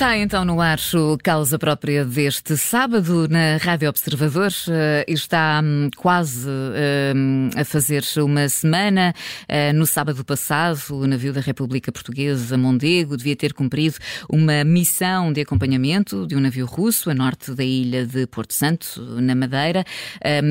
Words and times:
Está 0.00 0.16
então 0.16 0.46
no 0.46 0.62
ar 0.62 0.78
o 0.94 1.18
Causa 1.22 1.58
Própria 1.58 2.06
deste 2.06 2.56
sábado 2.56 3.28
na 3.28 3.58
Rádio 3.58 3.86
Observador. 3.86 4.50
Uh, 4.66 5.04
está 5.06 5.60
um, 5.62 5.90
quase 5.94 6.48
uh, 6.48 7.50
a 7.54 7.62
fazer 7.66 8.02
uma 8.16 8.48
semana. 8.48 9.12
Uh, 9.42 9.76
no 9.76 9.84
sábado 9.84 10.24
passado, 10.24 10.80
o 10.92 11.06
navio 11.06 11.34
da 11.34 11.42
República 11.42 11.92
Portuguesa 11.92 12.56
Mondego 12.56 13.14
devia 13.14 13.36
ter 13.36 13.52
cumprido 13.52 13.96
uma 14.26 14.64
missão 14.64 15.34
de 15.34 15.42
acompanhamento 15.42 16.26
de 16.26 16.34
um 16.34 16.40
navio 16.40 16.64
russo 16.64 17.10
a 17.10 17.14
norte 17.14 17.52
da 17.52 17.62
ilha 17.62 18.06
de 18.06 18.26
Porto 18.26 18.54
Santo, 18.54 19.02
na 19.20 19.34
Madeira. 19.34 19.84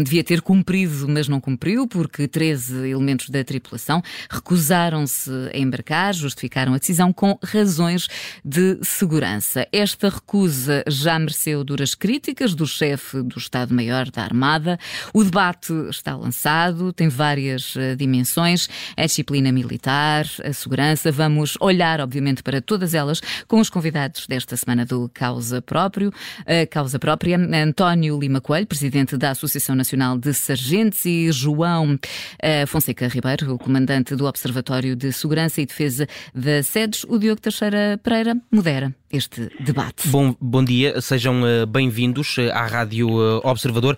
devia 0.03 0.23
ter 0.23 0.43
cumprido, 0.43 1.07
mas 1.09 1.27
não 1.27 1.41
cumpriu, 1.41 1.87
porque 1.87 2.27
13 2.27 2.87
elementos 2.87 3.31
da 3.31 3.43
tripulação 3.43 4.03
recusaram-se 4.29 5.31
a 5.51 5.57
embarcar, 5.57 6.13
justificaram 6.13 6.75
a 6.75 6.77
decisão 6.77 7.11
com 7.11 7.35
razões 7.43 8.07
de 8.45 8.77
segurança. 8.83 9.38
França. 9.39 9.65
Esta 9.71 10.09
recusa 10.09 10.83
já 10.85 11.17
mereceu 11.17 11.63
duras 11.63 11.95
críticas 11.95 12.53
do 12.53 12.67
chefe 12.67 13.21
do 13.21 13.37
Estado-Maior 13.37 14.11
da 14.11 14.21
Armada. 14.21 14.77
O 15.13 15.23
debate 15.23 15.71
está 15.89 16.15
lançado, 16.15 16.91
tem 16.91 17.07
várias 17.07 17.75
uh, 17.75 17.95
dimensões: 17.97 18.67
a 18.97 19.05
disciplina 19.05 19.49
militar, 19.51 20.25
a 20.43 20.51
segurança. 20.51 21.09
Vamos 21.09 21.57
olhar, 21.61 22.01
obviamente, 22.01 22.43
para 22.43 22.61
todas 22.61 22.93
elas 22.93 23.21
com 23.47 23.59
os 23.61 23.69
convidados 23.69 24.27
desta 24.27 24.57
semana 24.57 24.85
do 24.85 25.09
Causa 25.13 25.61
Próprio, 25.61 26.09
uh, 26.09 26.69
Causa 26.69 26.99
Própria, 26.99 27.37
António 27.37 28.19
Lima 28.19 28.41
Coelho, 28.41 28.67
presidente 28.67 29.15
da 29.15 29.31
Associação 29.31 29.75
Nacional 29.75 30.17
de 30.17 30.33
Sargentes, 30.33 31.05
e 31.05 31.31
João 31.31 31.93
uh, 31.95 32.67
Fonseca 32.67 33.07
Ribeiro, 33.07 33.53
o 33.53 33.57
comandante 33.57 34.15
do 34.15 34.25
Observatório 34.25 34.97
de 34.97 35.13
Segurança 35.13 35.61
e 35.61 35.65
Defesa 35.65 36.07
da 36.35 36.61
SEDES. 36.61 37.05
O 37.07 37.17
Diogo 37.17 37.39
Teixeira 37.39 37.97
Pereira 38.03 38.35
modera 38.51 38.93
este 39.11 39.49
debate. 39.59 40.07
Bom, 40.07 40.35
bom 40.39 40.63
dia, 40.63 41.01
sejam 41.01 41.41
uh, 41.41 41.65
bem-vindos 41.65 42.37
uh, 42.37 42.51
à 42.53 42.65
Rádio 42.67 43.09
uh, 43.09 43.41
Observador. 43.43 43.97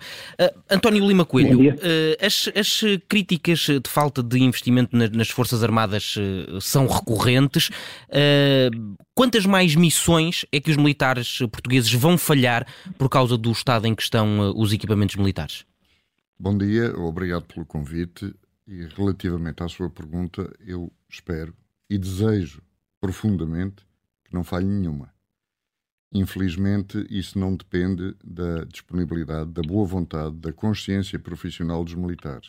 António 0.70 1.06
Lima 1.06 1.24
Coelho, 1.24 1.76
as, 2.20 2.48
as, 2.54 2.80
críticas 3.08 3.60
de 3.60 3.88
falta 3.88 4.22
de 4.22 4.38
investimento 4.40 4.96
na, 4.96 5.08
nas 5.08 5.28
Forças 5.28 5.62
Armadas 5.62 6.14
são 6.60 6.86
recorrentes. 6.86 7.70
quantas 9.14 9.46
mais 9.46 9.74
missões 9.74 10.44
é 10.50 10.60
que 10.60 10.70
os 10.70 10.76
militares 10.76 11.38
portugueses 11.50 11.92
vão 11.92 12.16
falhar 12.16 12.66
por 12.98 13.08
causa 13.08 13.36
do 13.36 13.52
estado 13.52 13.86
em 13.86 13.94
que 13.94 14.02
estão 14.02 14.52
os 14.56 14.72
equipamentos 14.72 15.16
militares? 15.16 15.64
Bom 16.38 16.56
dia, 16.56 16.96
obrigado 16.96 17.44
pelo 17.44 17.66
convite. 17.66 18.34
E 18.66 18.86
relativamente 18.96 19.62
à 19.62 19.68
sua 19.68 19.90
pergunta, 19.90 20.50
eu 20.64 20.90
espero 21.08 21.54
e 21.90 21.98
desejo 21.98 22.62
profundamente 23.00 23.84
não 24.34 24.44
falhe 24.44 24.66
nenhuma. 24.66 25.12
Infelizmente, 26.14 27.06
isso 27.08 27.38
não 27.38 27.56
depende 27.56 28.14
da 28.22 28.64
disponibilidade, 28.64 29.50
da 29.50 29.62
boa 29.62 29.86
vontade, 29.86 30.36
da 30.36 30.52
consciência 30.52 31.18
profissional 31.18 31.82
dos 31.82 31.94
militares. 31.94 32.48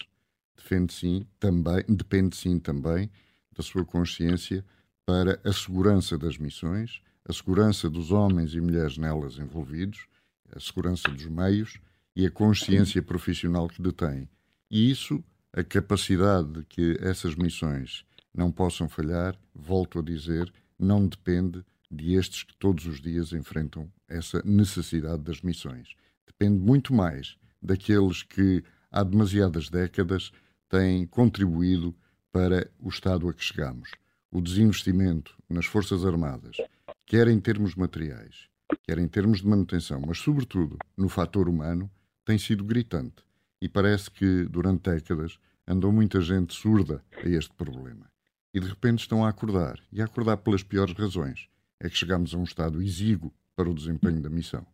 Defende 0.55 0.93
sim, 0.93 1.25
também, 1.39 1.83
depende 1.87 2.35
sim 2.35 2.59
também 2.59 3.09
da 3.55 3.63
sua 3.63 3.85
consciência 3.85 4.65
para 5.05 5.39
a 5.43 5.53
segurança 5.53 6.17
das 6.17 6.37
missões, 6.37 7.01
a 7.25 7.31
segurança 7.31 7.89
dos 7.89 8.11
homens 8.11 8.53
e 8.53 8.59
mulheres 8.59 8.97
nelas 8.97 9.37
envolvidos, 9.37 10.07
a 10.53 10.59
segurança 10.59 11.09
dos 11.09 11.25
meios 11.25 11.79
e 12.15 12.25
a 12.25 12.31
consciência 12.31 13.01
profissional 13.01 13.67
que 13.67 13.81
detêm. 13.81 14.29
E 14.69 14.89
isso, 14.91 15.23
a 15.53 15.63
capacidade 15.63 16.51
de 16.51 16.65
que 16.65 16.97
essas 16.99 17.35
missões 17.35 18.05
não 18.33 18.51
possam 18.51 18.89
falhar, 18.89 19.37
volto 19.53 19.99
a 19.99 20.01
dizer, 20.01 20.51
não 20.77 21.07
depende 21.07 21.63
de 21.93 22.15
estes 22.15 22.43
que 22.43 22.55
todos 22.57 22.85
os 22.85 22.99
dias 22.99 23.31
enfrentam 23.33 23.91
essa 24.07 24.41
necessidade 24.43 25.21
das 25.21 25.41
missões. 25.41 25.95
Depende 26.25 26.59
muito 26.59 26.93
mais 26.93 27.37
daqueles 27.61 28.23
que 28.23 28.63
há 28.91 29.03
demasiadas 29.03 29.69
décadas 29.69 30.31
têm 30.67 31.05
contribuído 31.05 31.95
para 32.31 32.69
o 32.79 32.89
estado 32.89 33.29
a 33.29 33.33
que 33.33 33.43
chegamos. 33.43 33.91
O 34.31 34.41
desinvestimento 34.41 35.37
nas 35.47 35.65
Forças 35.65 36.03
Armadas, 36.03 36.57
quer 37.05 37.27
em 37.27 37.39
termos 37.39 37.75
materiais, 37.75 38.49
quer 38.81 38.97
em 38.97 39.07
termos 39.07 39.41
de 39.41 39.47
manutenção, 39.47 40.01
mas 40.01 40.17
sobretudo 40.17 40.77
no 40.97 41.07
fator 41.07 41.47
humano, 41.47 41.89
tem 42.25 42.37
sido 42.37 42.63
gritante. 42.63 43.23
E 43.61 43.69
parece 43.69 44.09
que 44.09 44.45
durante 44.45 44.89
décadas 44.89 45.37
andou 45.67 45.91
muita 45.91 46.19
gente 46.19 46.53
surda 46.53 47.03
a 47.23 47.29
este 47.29 47.53
problema. 47.53 48.11
E 48.53 48.59
de 48.59 48.67
repente 48.67 49.01
estão 49.01 49.23
a 49.23 49.29
acordar, 49.29 49.79
e 49.91 50.01
a 50.01 50.05
acordar 50.05 50.37
pelas 50.37 50.63
piores 50.63 50.93
razões 50.95 51.47
é 51.83 51.89
que 51.89 51.97
chegamos 51.97 52.33
a 52.33 52.37
um 52.37 52.43
estado 52.43 52.81
exíguo 52.81 53.31
para 53.55 53.69
o 53.69 53.73
desempenho 53.73 54.21
da 54.21 54.29
missão. 54.29 54.65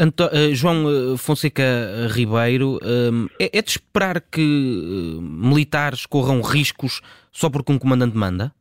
Anto 0.00 0.24
uh, 0.26 0.54
João 0.54 0.84
eh, 0.88 1.16
Fonseca 1.16 1.64
Ribeiro, 2.08 2.76
uh, 2.76 3.28
é, 3.40 3.58
é, 3.58 3.62
de 3.62 3.70
esperar 3.70 4.20
que 4.20 4.40
uh, 4.40 5.20
militares 5.20 6.06
corram 6.06 6.40
riscos 6.40 7.00
só 7.32 7.50
porque 7.50 7.72
um 7.72 7.78
comandante 7.78 8.16
manda? 8.16 8.52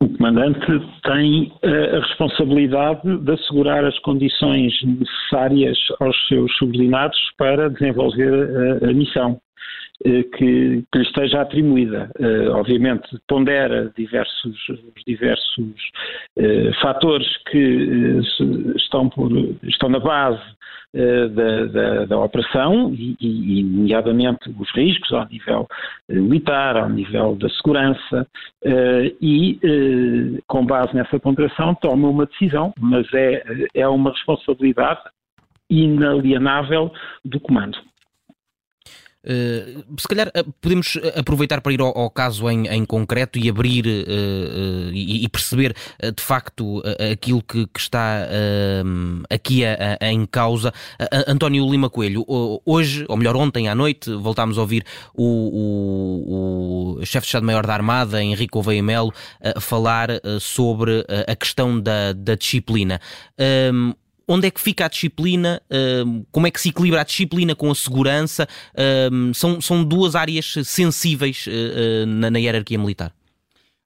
O 0.00 0.08
comandante 0.16 0.66
tem 1.02 1.52
a 1.64 1.98
responsabilidade 1.98 3.18
de 3.18 3.32
assegurar 3.32 3.84
as 3.84 3.98
condições 4.00 4.72
necessárias 4.84 5.76
aos 5.98 6.28
seus 6.28 6.54
subordinados 6.56 7.18
para 7.36 7.68
desenvolver 7.70 8.84
a 8.84 8.92
missão. 8.92 9.40
Eh, 10.04 10.24
que, 10.24 10.84
que, 10.92 10.98
lhe 10.98 11.04
esteja 11.04 11.40
atribuída. 11.40 12.10
Uh, 12.18 12.50
obviamente, 12.52 13.08
pondera 13.26 13.90
diversos, 13.96 14.54
diversos 15.06 15.58
uh, 16.38 16.74
fatores 16.82 17.26
que 17.50 18.20
uh, 18.20 18.76
estão, 18.76 19.08
por, 19.08 19.30
estão 19.62 19.88
na 19.88 19.98
base 19.98 20.42
da, 21.34 21.66
da, 21.66 22.04
da, 22.06 22.18
operação, 22.18 22.90
e, 22.94 23.16
e, 23.20 23.62
nomeadamente 23.62 24.48
os 24.58 24.70
riscos 24.74 25.12
ao 25.12 25.28
nível 25.28 25.66
militar, 26.08 26.74
ao 26.74 26.88
nível 26.88 27.36
da 27.36 27.50
segurança, 27.50 28.26
e 29.20 29.60
com 30.46 30.64
base 30.64 30.94
nessa 30.94 31.18
ponderação 31.18 31.74
toma 31.74 32.08
uma 32.08 32.24
decisão, 32.24 32.72
mas 32.80 33.06
é, 33.12 33.44
é 33.74 33.86
uma 33.86 34.10
responsabilidade 34.10 35.02
inalienável 35.68 36.90
do 37.22 37.40
comando. 37.40 37.76
Uh, 39.26 39.84
se 39.98 40.06
calhar 40.06 40.28
uh, 40.28 40.52
podemos 40.60 40.96
aproveitar 41.16 41.60
para 41.60 41.72
ir 41.72 41.80
ao, 41.80 41.98
ao 41.98 42.08
caso 42.08 42.48
em, 42.48 42.68
em, 42.68 42.84
concreto 42.84 43.40
e 43.40 43.48
abrir 43.48 43.84
uh, 43.84 44.90
e, 44.92 45.24
e, 45.24 45.28
perceber 45.28 45.74
de 46.00 46.22
facto 46.22 46.80
aquilo 47.12 47.42
que, 47.42 47.66
que 47.66 47.80
está 47.80 48.28
aqui 49.28 49.64
a, 49.64 49.98
a, 50.00 50.12
em 50.12 50.24
causa. 50.26 50.72
António 51.26 51.68
Lima 51.68 51.90
Coelho, 51.90 52.24
hoje, 52.64 53.04
ou 53.08 53.16
melhor, 53.16 53.34
ontem 53.36 53.68
à 53.68 53.74
noite, 53.74 54.12
voltámos 54.12 54.58
a 54.58 54.60
ouvir 54.60 54.84
o, 55.14 55.24
o, 55.24 56.98
o 57.00 57.04
chefe 57.04 57.24
de 57.24 57.28
Estado-Maior 57.28 57.66
da 57.66 57.74
Armada, 57.74 58.22
Henrique 58.22 58.56
Oveia 58.56 58.82
Melo, 58.82 59.12
falar 59.60 60.08
sobre 60.40 61.04
a 61.26 61.34
questão 61.34 61.80
da, 61.80 62.12
da 62.12 62.34
disciplina 62.34 63.00
onde 64.28 64.46
é 64.46 64.50
que 64.50 64.60
fica 64.60 64.86
a 64.86 64.88
disciplina, 64.88 65.62
como 66.32 66.46
é 66.46 66.50
que 66.50 66.60
se 66.60 66.70
equilibra 66.70 67.00
a 67.00 67.04
disciplina 67.04 67.54
com 67.54 67.70
a 67.70 67.74
segurança, 67.74 68.48
são, 69.34 69.60
são 69.60 69.84
duas 69.84 70.14
áreas 70.14 70.54
sensíveis 70.64 71.46
eh, 71.48 72.02
eh, 72.02 72.06
na, 72.06 72.30
na 72.30 72.38
hierarquia 72.38 72.78
militar. 72.78 73.14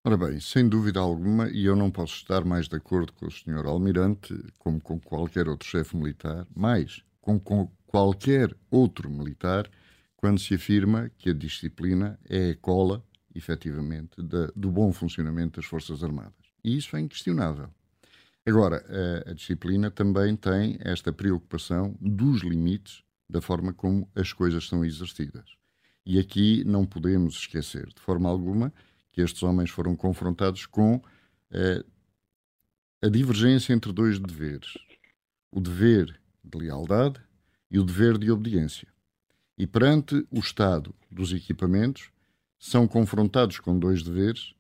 Ora 0.02 0.16
bem, 0.16 0.40
sem 0.40 0.66
dúvida 0.66 0.98
alguma, 0.98 1.50
e 1.50 1.66
eu 1.66 1.76
não 1.76 1.90
posso 1.90 2.14
estar 2.14 2.42
mais 2.44 2.68
de 2.68 2.76
acordo 2.76 3.12
com 3.12 3.26
o 3.26 3.30
Sr. 3.30 3.66
Almirante, 3.66 4.34
como 4.58 4.80
com 4.80 4.98
qualquer 4.98 5.46
outro 5.46 5.68
chefe 5.68 5.94
militar, 5.94 6.46
mais 6.56 7.02
com, 7.20 7.38
com 7.38 7.70
qualquer 7.86 8.54
outro 8.70 9.10
militar, 9.10 9.68
quando 10.16 10.40
se 10.40 10.54
afirma 10.54 11.10
que 11.18 11.30
a 11.30 11.34
disciplina 11.34 12.18
é 12.28 12.50
a 12.50 12.56
cola, 12.56 13.04
efetivamente, 13.34 14.22
do 14.56 14.70
bom 14.70 14.91
funcionamento 14.92 15.60
das 15.60 15.68
Forças 15.68 16.03
Armadas. 16.03 16.32
E 16.65 16.76
isso 16.76 16.97
é 16.97 17.00
inquestionável. 17.00 17.68
Agora, 18.47 18.84
a, 19.27 19.31
a 19.31 19.34
disciplina 19.34 19.91
também 19.91 20.34
tem 20.34 20.78
esta 20.81 21.13
preocupação 21.13 21.97
dos 22.01 22.42
limites 22.42 23.03
da 23.28 23.41
forma 23.41 23.72
como 23.72 24.10
as 24.15 24.33
coisas 24.33 24.66
são 24.66 24.84
exercidas. 24.84 25.57
E 26.04 26.19
aqui 26.19 26.65
não 26.65 26.87
podemos 26.87 27.34
esquecer, 27.34 27.87
de 27.89 28.01
forma 28.01 28.28
alguma, 28.28 28.72
que 29.13 29.21
estes 29.21 29.42
homens 29.42 29.71
foram 29.71 29.95
confrontados 29.95 30.66
com 30.66 31.01
eh, 31.51 31.84
a 33.03 33.09
divergência 33.09 33.72
entre 33.72 33.92
dois 33.92 34.19
deveres: 34.19 34.78
o 35.53 35.60
dever 35.60 36.21
de 36.42 36.59
lealdade 36.59 37.21
e 37.71 37.78
o 37.78 37.84
dever 37.84 38.19
de 38.19 38.31
obediência. 38.31 38.89
E 39.57 39.66
perante 39.66 40.27
o 40.31 40.39
estado 40.39 40.95
dos 41.10 41.33
equipamentos, 41.33 42.10
são 42.59 42.89
confrontados 42.89 43.59
com 43.59 43.78
dois 43.78 44.03
deveres 44.03 44.54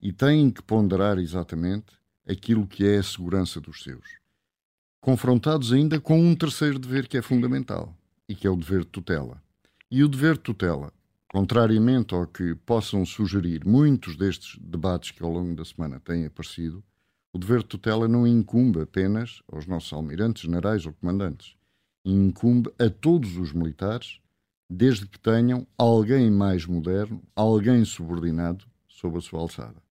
e 0.00 0.12
têm 0.12 0.50
que 0.50 0.62
ponderar 0.62 1.18
exatamente 1.18 2.01
aquilo 2.28 2.66
que 2.66 2.86
é 2.86 2.98
a 2.98 3.02
segurança 3.02 3.60
dos 3.60 3.82
seus. 3.82 4.04
Confrontados 5.00 5.72
ainda 5.72 6.00
com 6.00 6.20
um 6.20 6.34
terceiro 6.34 6.78
dever 6.78 7.08
que 7.08 7.18
é 7.18 7.22
fundamental 7.22 7.96
e 8.28 8.34
que 8.34 8.46
é 8.46 8.50
o 8.50 8.56
dever 8.56 8.80
de 8.80 8.86
tutela. 8.86 9.42
E 9.90 10.02
o 10.04 10.08
dever 10.08 10.34
de 10.34 10.40
tutela, 10.42 10.92
contrariamente 11.28 12.14
ao 12.14 12.26
que 12.26 12.54
possam 12.54 13.04
sugerir 13.04 13.64
muitos 13.66 14.16
destes 14.16 14.58
debates 14.60 15.10
que 15.10 15.22
ao 15.22 15.30
longo 15.30 15.54
da 15.54 15.64
semana 15.64 15.98
têm 15.98 16.26
aparecido, 16.26 16.82
o 17.32 17.38
dever 17.38 17.60
de 17.60 17.66
tutela 17.66 18.06
não 18.06 18.26
incumbe 18.26 18.80
apenas 18.80 19.42
aos 19.50 19.66
nossos 19.66 19.92
almirantes, 19.92 20.42
generais 20.42 20.86
ou 20.86 20.92
comandantes. 20.92 21.56
Incumbe 22.04 22.70
a 22.78 22.90
todos 22.90 23.36
os 23.36 23.52
militares, 23.52 24.20
desde 24.68 25.06
que 25.06 25.18
tenham 25.18 25.66
alguém 25.76 26.30
mais 26.30 26.66
moderno, 26.66 27.22
alguém 27.34 27.84
subordinado 27.84 28.64
sob 28.86 29.18
a 29.18 29.20
sua 29.20 29.40
alçada. 29.40 29.82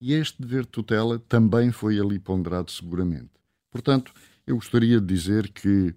E 0.00 0.12
este 0.12 0.40
dever 0.42 0.62
de 0.62 0.68
tutela 0.68 1.18
também 1.18 1.72
foi 1.72 1.98
ali 1.98 2.18
ponderado 2.18 2.70
seguramente. 2.70 3.30
Portanto, 3.70 4.12
eu 4.46 4.56
gostaria 4.56 5.00
de 5.00 5.06
dizer 5.06 5.50
que 5.52 5.94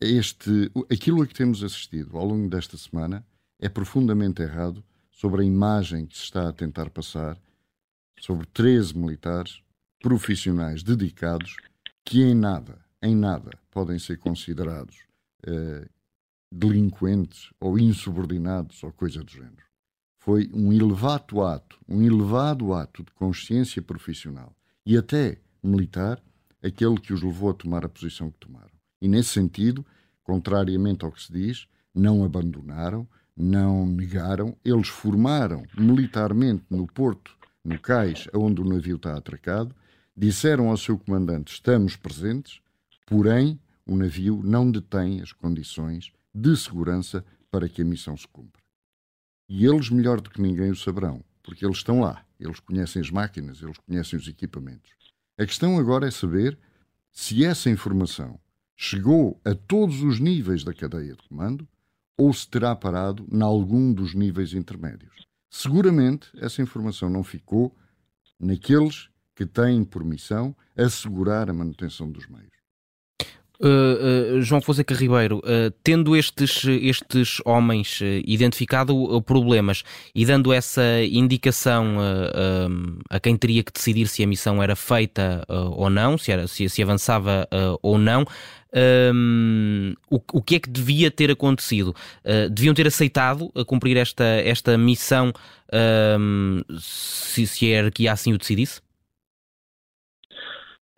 este, 0.00 0.70
aquilo 0.90 1.22
a 1.22 1.26
que 1.26 1.34
temos 1.34 1.62
assistido 1.62 2.16
ao 2.16 2.26
longo 2.26 2.48
desta 2.48 2.76
semana 2.76 3.26
é 3.58 3.68
profundamente 3.68 4.42
errado 4.42 4.84
sobre 5.10 5.42
a 5.42 5.44
imagem 5.44 6.06
que 6.06 6.16
se 6.16 6.24
está 6.24 6.48
a 6.48 6.52
tentar 6.52 6.90
passar 6.90 7.40
sobre 8.18 8.46
13 8.46 8.96
militares 8.96 9.62
profissionais 10.00 10.82
dedicados 10.82 11.56
que 12.04 12.22
em 12.22 12.34
nada, 12.34 12.84
em 13.00 13.14
nada, 13.14 13.50
podem 13.70 13.98
ser 13.98 14.18
considerados 14.18 15.06
eh, 15.46 15.88
delinquentes 16.52 17.50
ou 17.58 17.78
insubordinados 17.78 18.82
ou 18.82 18.92
coisa 18.92 19.22
do 19.22 19.30
género. 19.30 19.64
Foi 20.24 20.50
um 20.54 20.72
elevado 20.72 21.42
ato, 21.42 21.78
um 21.86 22.00
elevado 22.00 22.72
ato 22.72 23.04
de 23.04 23.12
consciência 23.12 23.82
profissional 23.82 24.56
e 24.86 24.96
até 24.96 25.36
militar, 25.62 26.18
aquele 26.62 26.98
que 26.98 27.12
os 27.12 27.22
levou 27.22 27.50
a 27.50 27.54
tomar 27.54 27.84
a 27.84 27.90
posição 27.90 28.30
que 28.30 28.38
tomaram. 28.38 28.70
E 29.02 29.06
nesse 29.06 29.28
sentido, 29.28 29.84
contrariamente 30.22 31.04
ao 31.04 31.12
que 31.12 31.22
se 31.22 31.30
diz, 31.30 31.68
não 31.94 32.24
abandonaram, 32.24 33.06
não 33.36 33.86
negaram, 33.86 34.56
eles 34.64 34.88
formaram 34.88 35.62
militarmente 35.76 36.64
no 36.70 36.86
porto 36.86 37.36
no 37.62 37.78
cais 37.78 38.26
onde 38.32 38.62
o 38.62 38.64
navio 38.64 38.96
está 38.96 39.18
atracado, 39.18 39.76
disseram 40.16 40.70
ao 40.70 40.78
seu 40.78 40.98
comandante: 40.98 41.52
Estamos 41.52 41.96
presentes, 41.96 42.62
porém 43.04 43.60
o 43.84 43.94
navio 43.94 44.40
não 44.42 44.70
detém 44.70 45.20
as 45.20 45.32
condições 45.32 46.10
de 46.34 46.56
segurança 46.56 47.22
para 47.50 47.68
que 47.68 47.82
a 47.82 47.84
missão 47.84 48.16
se 48.16 48.26
cumpra. 48.26 48.63
E 49.48 49.66
eles, 49.66 49.90
melhor 49.90 50.20
do 50.20 50.30
que 50.30 50.40
ninguém, 50.40 50.70
o 50.70 50.76
saberão, 50.76 51.22
porque 51.42 51.64
eles 51.64 51.78
estão 51.78 52.00
lá, 52.00 52.24
eles 52.40 52.60
conhecem 52.60 53.00
as 53.00 53.10
máquinas, 53.10 53.62
eles 53.62 53.76
conhecem 53.78 54.18
os 54.18 54.26
equipamentos. 54.26 54.92
A 55.38 55.44
questão 55.44 55.78
agora 55.78 56.06
é 56.06 56.10
saber 56.10 56.58
se 57.10 57.44
essa 57.44 57.68
informação 57.68 58.38
chegou 58.76 59.40
a 59.44 59.54
todos 59.54 60.02
os 60.02 60.18
níveis 60.18 60.64
da 60.64 60.72
cadeia 60.72 61.14
de 61.14 61.22
comando 61.28 61.68
ou 62.16 62.32
se 62.32 62.48
terá 62.48 62.74
parado 62.74 63.26
em 63.30 63.42
algum 63.42 63.92
dos 63.92 64.14
níveis 64.14 64.52
intermédios. 64.52 65.26
Seguramente 65.50 66.28
essa 66.36 66.62
informação 66.62 67.10
não 67.10 67.22
ficou 67.22 67.76
naqueles 68.38 69.08
que 69.34 69.46
têm 69.46 69.84
por 69.84 70.04
missão 70.04 70.56
assegurar 70.76 71.50
a 71.50 71.54
manutenção 71.54 72.10
dos 72.10 72.26
meios. 72.26 72.52
Uh, 73.60 74.38
uh, 74.38 74.42
João 74.42 74.60
Fonseca 74.60 74.94
Ribeiro, 74.94 75.38
uh, 75.38 75.72
tendo 75.84 76.16
estes, 76.16 76.64
estes 76.66 77.40
homens 77.44 78.00
identificado 78.24 79.22
problemas 79.22 79.84
e 80.12 80.26
dando 80.26 80.52
essa 80.52 80.82
indicação 81.08 81.96
a 83.08 83.20
quem 83.20 83.36
teria 83.36 83.62
que 83.62 83.72
decidir 83.72 84.08
se 84.08 84.22
a 84.24 84.26
missão 84.26 84.62
era 84.62 84.74
feita 84.74 85.44
ou 85.48 85.88
não, 85.88 86.18
se, 86.18 86.32
era, 86.32 86.48
se, 86.48 86.68
se 86.68 86.82
avançava 86.82 87.48
ou 87.80 87.96
não, 87.96 88.24
o, 90.10 90.20
o, 90.32 90.42
que 90.42 90.56
é 90.56 90.60
que 90.60 90.70
devia 90.70 91.10
ter 91.10 91.30
acontecido? 91.30 91.94
Deviam 92.50 92.74
ter 92.74 92.86
aceitado 92.86 93.50
a 93.54 93.64
cumprir 93.64 93.96
esta, 93.96 94.24
esta 94.24 94.76
missão 94.76 95.32
se, 96.80 97.46
se 97.46 97.66
a 97.66 97.68
hierarquia 97.68 98.12
assim 98.12 98.32
o 98.32 98.38
decidisse? 98.38 98.80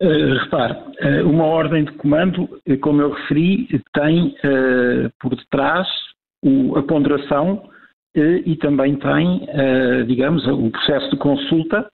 Uh, 0.01 0.33
repare, 0.43 0.73
uh, 0.73 1.27
uma 1.27 1.45
ordem 1.45 1.85
de 1.85 1.91
comando, 1.93 2.47
como 2.81 3.01
eu 3.01 3.13
referi, 3.13 3.67
tem 3.93 4.27
uh, 4.27 5.11
por 5.19 5.35
detrás 5.35 5.87
o, 6.43 6.77
a 6.77 6.83
ponderação 6.83 7.69
e 8.15 8.55
também 8.55 8.95
tem, 8.95 9.47
digamos, 10.07 10.43
o 10.47 10.71
processo 10.71 11.11
de 11.11 11.17
consulta 11.17 11.87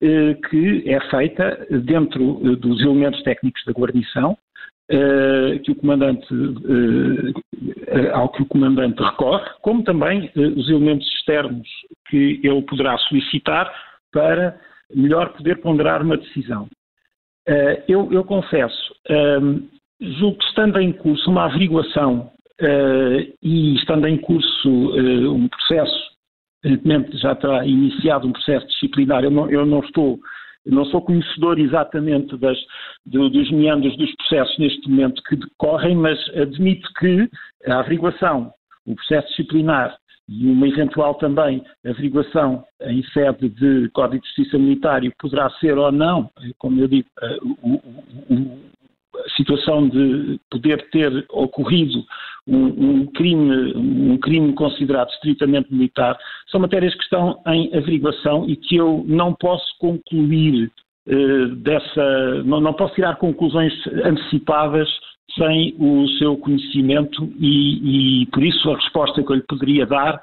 que 0.00 0.84
é 0.86 0.98
feita 1.10 1.66
dentro 1.84 2.56
dos 2.56 2.80
elementos 2.80 3.22
técnicos 3.22 3.62
da 3.66 3.74
guarnição 3.74 4.38
Uh, 4.88 5.58
que 5.64 5.72
o 5.72 5.74
comandante, 5.74 6.32
uh, 6.32 8.14
ao 8.14 8.28
que 8.28 8.42
o 8.42 8.46
comandante 8.46 9.02
recorre, 9.02 9.50
como 9.60 9.82
também 9.82 10.30
uh, 10.36 10.40
os 10.56 10.68
elementos 10.68 11.08
externos 11.08 11.66
que 12.08 12.40
ele 12.40 12.62
poderá 12.62 12.96
solicitar 12.98 13.68
para 14.12 14.56
melhor 14.94 15.32
poder 15.32 15.60
ponderar 15.60 16.02
uma 16.02 16.16
decisão. 16.16 16.68
Eu, 17.86 18.12
eu, 18.12 18.24
confesso, 18.24 18.94
julgo 20.00 20.38
que 20.38 20.44
estando 20.46 20.80
em 20.80 20.92
curso 20.92 21.30
uma 21.30 21.44
averiguação 21.44 22.30
e 23.42 23.76
estando 23.76 24.06
em 24.08 24.16
curso 24.18 24.68
um 24.68 25.48
processo, 25.48 26.10
evidentemente 26.64 27.16
já 27.18 27.34
terá 27.36 27.64
iniciado 27.64 28.26
um 28.26 28.32
processo 28.32 28.66
disciplinar, 28.66 29.22
eu 29.22 29.30
não, 29.30 29.50
eu 29.50 29.64
não 29.64 29.80
estou 29.80 30.18
não 30.66 30.84
sou 30.86 31.00
conhecedor 31.00 31.58
exatamente 31.58 32.36
das, 32.36 32.58
do, 33.04 33.30
dos 33.30 33.50
meandros 33.52 33.96
dos 33.96 34.12
processos 34.16 34.58
neste 34.58 34.88
momento 34.88 35.22
que 35.22 35.36
decorrem, 35.36 35.96
mas 35.96 36.18
admito 36.30 36.88
que 36.98 37.28
a 37.66 37.78
averiguação, 37.80 38.52
o 38.84 38.94
processo 38.96 39.28
disciplinar 39.28 39.96
e 40.28 40.46
uma 40.48 40.68
eventual 40.68 41.14
também 41.14 41.62
averiguação 41.84 42.64
em 42.82 43.02
sede 43.04 43.48
de 43.48 43.88
Código 43.90 44.22
de 44.22 44.28
Justiça 44.28 44.58
Militar 44.58 45.02
poderá 45.18 45.48
ser 45.60 45.78
ou 45.78 45.92
não, 45.92 46.30
como 46.58 46.80
eu 46.80 46.88
digo, 46.88 47.08
eh, 47.22 47.38
a 49.24 49.30
situação 49.36 49.88
de 49.88 50.38
poder 50.50 50.88
ter 50.90 51.24
ocorrido 51.30 52.04
um, 52.46 52.66
um, 52.66 53.06
crime, 53.06 53.72
um 53.74 54.18
crime 54.18 54.52
considerado 54.54 55.10
estritamente 55.10 55.72
militar, 55.72 56.18
são 56.50 56.60
matérias 56.60 56.94
que 56.94 57.02
estão 57.02 57.40
em 57.46 57.74
averiguação 57.74 58.48
e 58.48 58.56
que 58.56 58.76
eu 58.76 59.04
não 59.06 59.34
posso 59.34 59.66
concluir 59.78 60.70
uh, 61.08 61.46
dessa, 61.56 62.42
não, 62.44 62.60
não, 62.60 62.72
posso 62.72 62.94
tirar 62.94 63.16
conclusões 63.16 63.72
antecipadas 64.04 64.88
sem 65.34 65.74
o 65.78 66.08
seu 66.18 66.36
conhecimento 66.36 67.32
e, 67.38 68.22
e 68.22 68.26
por 68.26 68.42
isso 68.42 68.70
a 68.70 68.76
resposta 68.76 69.22
que 69.22 69.30
eu 69.30 69.36
lhe 69.36 69.42
poderia 69.42 69.86
dar 69.86 70.16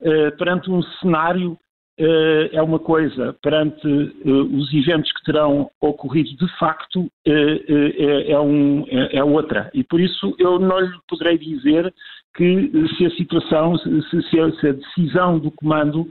uh, 0.00 0.36
perante 0.36 0.70
um 0.70 0.82
cenário 1.00 1.58
Uh, 1.96 2.50
é 2.50 2.60
uma 2.60 2.80
coisa, 2.80 3.36
perante 3.40 3.86
uh, 3.86 4.56
os 4.56 4.74
eventos 4.74 5.12
que 5.12 5.22
terão 5.22 5.70
ocorrido 5.80 6.30
de 6.30 6.58
facto, 6.58 7.08
é, 7.24 8.32
é, 8.32 8.40
um, 8.40 8.84
é, 8.88 9.18
é, 9.18 9.24
outra. 9.24 9.70
E 9.72 9.84
por 9.84 10.00
isso 10.00 10.34
eu 10.40 10.58
não 10.58 10.80
lhe 10.80 10.90
poderei 11.08 11.38
dizer 11.38 11.94
que 12.36 12.72
se 12.96 13.06
a 13.06 13.10
situação, 13.10 13.78
se, 13.78 14.22
se, 14.28 14.40
a, 14.40 14.52
se 14.54 14.68
a, 14.70 14.72
decisão 14.72 15.38
do 15.38 15.52
comando 15.52 16.08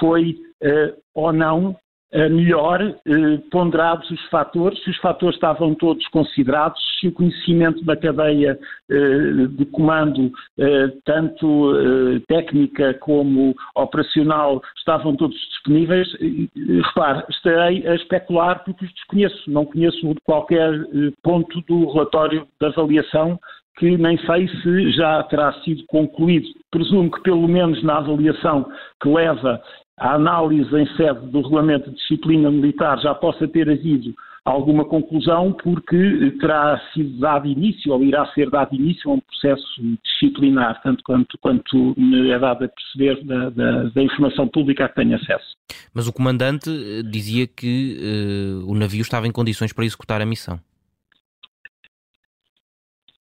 foi 0.00 0.36
ou 1.14 1.32
não 1.32 1.76
melhor 2.28 2.80
eh, 2.82 3.38
ponderados 3.50 4.10
os 4.10 4.22
fatores, 4.26 4.82
se 4.82 4.90
os 4.90 4.96
fatores 4.98 5.36
estavam 5.36 5.74
todos 5.74 6.06
considerados, 6.08 6.80
se 6.98 7.08
o 7.08 7.12
conhecimento 7.12 7.84
da 7.84 7.96
cadeia 7.96 8.58
eh, 8.90 9.46
de 9.50 9.64
comando, 9.66 10.32
eh, 10.58 10.92
tanto 11.04 11.74
técnica 12.28 12.94
como 12.94 13.54
operacional, 13.74 14.62
estavam 14.78 15.14
todos 15.16 15.36
disponíveis. 15.36 16.08
repare, 16.84 17.24
estarei 17.28 17.86
a 17.86 17.94
especular 17.94 18.64
porque 18.64 18.84
os 18.84 18.92
desconheço, 18.92 19.50
não 19.50 19.64
conheço 19.64 20.14
qualquer 20.24 20.72
ponto 21.22 21.60
do 21.62 21.90
relatório 21.92 22.46
de 22.60 22.66
avaliação 22.66 23.38
que 23.78 23.96
nem 23.98 24.16
sei 24.18 24.48
se 24.48 24.90
já 24.92 25.22
terá 25.24 25.52
sido 25.62 25.84
concluído. 25.86 26.48
Presumo 26.70 27.10
que, 27.10 27.22
pelo 27.22 27.46
menos 27.46 27.82
na 27.82 27.98
avaliação 27.98 28.66
que 29.02 29.08
leva 29.08 29.60
a 29.98 30.14
análise 30.14 30.74
em 30.76 30.86
sede 30.96 31.26
do 31.26 31.40
regulamento 31.40 31.90
de 31.90 31.96
disciplina 31.96 32.50
militar 32.50 32.98
já 33.00 33.14
possa 33.14 33.48
ter 33.48 33.68
havido 33.70 34.14
alguma 34.46 34.84
conclusão, 34.84 35.52
porque 35.52 36.32
terá 36.38 36.80
sido 36.94 37.18
dado 37.18 37.48
início, 37.48 37.92
ou 37.92 38.02
irá 38.04 38.24
ser 38.32 38.48
dado 38.48 38.74
início 38.74 39.10
a 39.10 39.14
um 39.14 39.20
processo 39.20 39.66
disciplinar, 40.04 40.80
tanto 40.82 41.02
quanto, 41.02 41.36
quanto 41.38 41.94
é 42.30 42.38
dado 42.38 42.64
a 42.64 42.68
perceber 42.68 43.24
da, 43.24 43.50
da, 43.50 43.82
da 43.88 44.02
informação 44.02 44.46
pública 44.46 44.84
a 44.84 44.88
que 44.88 44.94
tenho 44.94 45.16
acesso. 45.16 45.56
Mas 45.92 46.06
o 46.06 46.12
comandante 46.12 46.70
eh, 46.70 47.02
dizia 47.02 47.46
que 47.48 47.98
uh, 47.98 48.70
o 48.70 48.74
navio 48.74 49.02
estava 49.02 49.26
em 49.26 49.32
condições 49.32 49.72
para 49.72 49.84
executar 49.84 50.22
a 50.22 50.26
missão. 50.26 50.60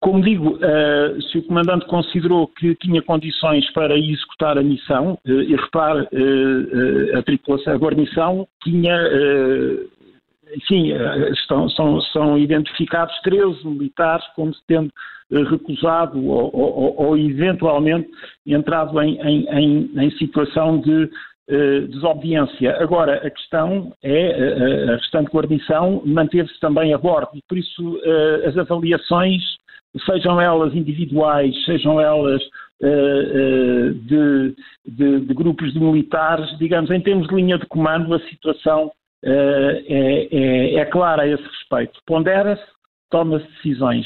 Como 0.03 0.21
digo, 0.21 0.57
uh, 0.57 1.21
se 1.31 1.37
o 1.37 1.43
comandante 1.43 1.85
considerou 1.85 2.45
que 2.45 2.75
tinha 2.75 3.01
condições 3.01 3.71
para 3.71 3.97
executar 3.97 4.57
a 4.57 4.61
missão, 4.61 5.17
uh, 5.25 5.31
e 5.31 5.55
repare, 5.55 6.01
uh, 6.01 7.17
a 7.17 7.23
tripulação, 7.23 7.73
a 7.73 7.77
guarnição 7.77 8.47
tinha, 8.61 8.93
enfim, 10.57 10.91
estão, 11.31 11.69
são, 11.69 12.01
são, 12.01 12.37
identificados 12.37 13.17
13 13.21 13.65
militares 13.65 14.25
como 14.35 14.53
se 14.53 14.59
tendo 14.67 14.91
recusado 15.49 16.21
ou, 16.27 16.51
ou, 16.53 16.95
ou, 16.97 17.17
eventualmente 17.17 18.09
entrado 18.45 19.01
em, 19.01 19.17
em, 19.21 19.47
em, 19.49 19.91
em 20.03 20.11
situação 20.17 20.81
de 20.81 21.09
desobediência. 21.89 22.75
Agora, 22.79 23.15
a 23.15 23.29
questão 23.29 23.93
é, 24.03 24.89
a 24.89 24.95
restante 24.95 25.29
guarnição 25.31 26.01
manteve-se 26.05 26.59
também 26.59 26.93
a 26.93 26.97
bordo 26.97 27.31
e 27.35 27.41
por 27.47 27.57
isso 27.57 27.99
as 28.45 28.57
avaliações, 28.57 29.41
sejam 30.05 30.39
elas 30.39 30.73
individuais, 30.73 31.53
sejam 31.65 31.99
elas 31.99 32.41
de, 32.81 34.55
de, 34.85 35.19
de, 35.21 35.33
grupos 35.33 35.71
de 35.71 35.79
militares, 35.79 36.57
digamos, 36.57 36.91
em 36.91 36.99
termos 36.99 37.27
de 37.27 37.35
linha 37.35 37.57
de 37.57 37.65
comando, 37.67 38.13
a 38.13 38.19
situação 38.27 38.91
é, 39.23 39.85
é, 39.87 40.75
é 40.75 40.85
clara 40.85 41.23
a 41.23 41.27
esse 41.27 41.43
respeito. 41.43 41.97
Pondera-se, 42.05 42.61
toma-se 43.09 43.47
decisões. 43.53 44.05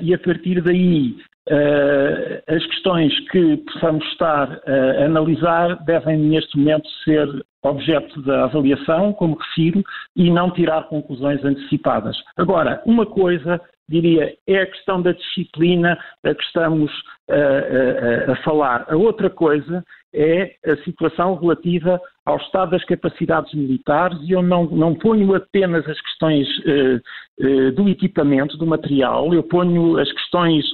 e 0.00 0.14
a 0.14 0.18
partir 0.18 0.62
daí 0.62 1.16
Uh, 1.48 2.42
as 2.48 2.66
questões 2.66 3.12
que 3.30 3.56
possamos 3.58 4.04
estar 4.06 4.60
a 4.66 5.04
analisar 5.04 5.76
devem, 5.84 6.18
neste 6.18 6.58
momento, 6.58 6.88
ser 7.04 7.28
objeto 7.66 8.22
da 8.22 8.44
avaliação, 8.44 9.12
como 9.12 9.36
refiro, 9.36 9.82
e 10.14 10.30
não 10.30 10.50
tirar 10.50 10.88
conclusões 10.88 11.44
antecipadas. 11.44 12.16
Agora, 12.36 12.82
uma 12.86 13.06
coisa, 13.06 13.60
diria, 13.88 14.34
é 14.46 14.62
a 14.62 14.66
questão 14.66 15.00
da 15.02 15.12
disciplina 15.12 15.98
a 16.24 16.34
que 16.34 16.42
estamos 16.44 16.90
uh, 17.30 18.28
uh, 18.28 18.32
a 18.32 18.36
falar. 18.36 18.86
A 18.88 18.96
outra 18.96 19.28
coisa 19.30 19.84
é 20.14 20.54
a 20.66 20.76
situação 20.84 21.34
relativa 21.34 22.00
ao 22.24 22.38
estado 22.38 22.70
das 22.70 22.84
capacidades 22.84 23.52
militares 23.54 24.18
e 24.22 24.32
eu 24.32 24.42
não, 24.42 24.64
não 24.64 24.94
ponho 24.94 25.34
apenas 25.34 25.86
as 25.86 26.00
questões 26.00 26.48
do 27.74 27.86
equipamento, 27.86 28.56
do 28.56 28.66
material, 28.66 29.34
eu 29.34 29.42
ponho 29.42 29.98
as 29.98 30.10
questões 30.10 30.64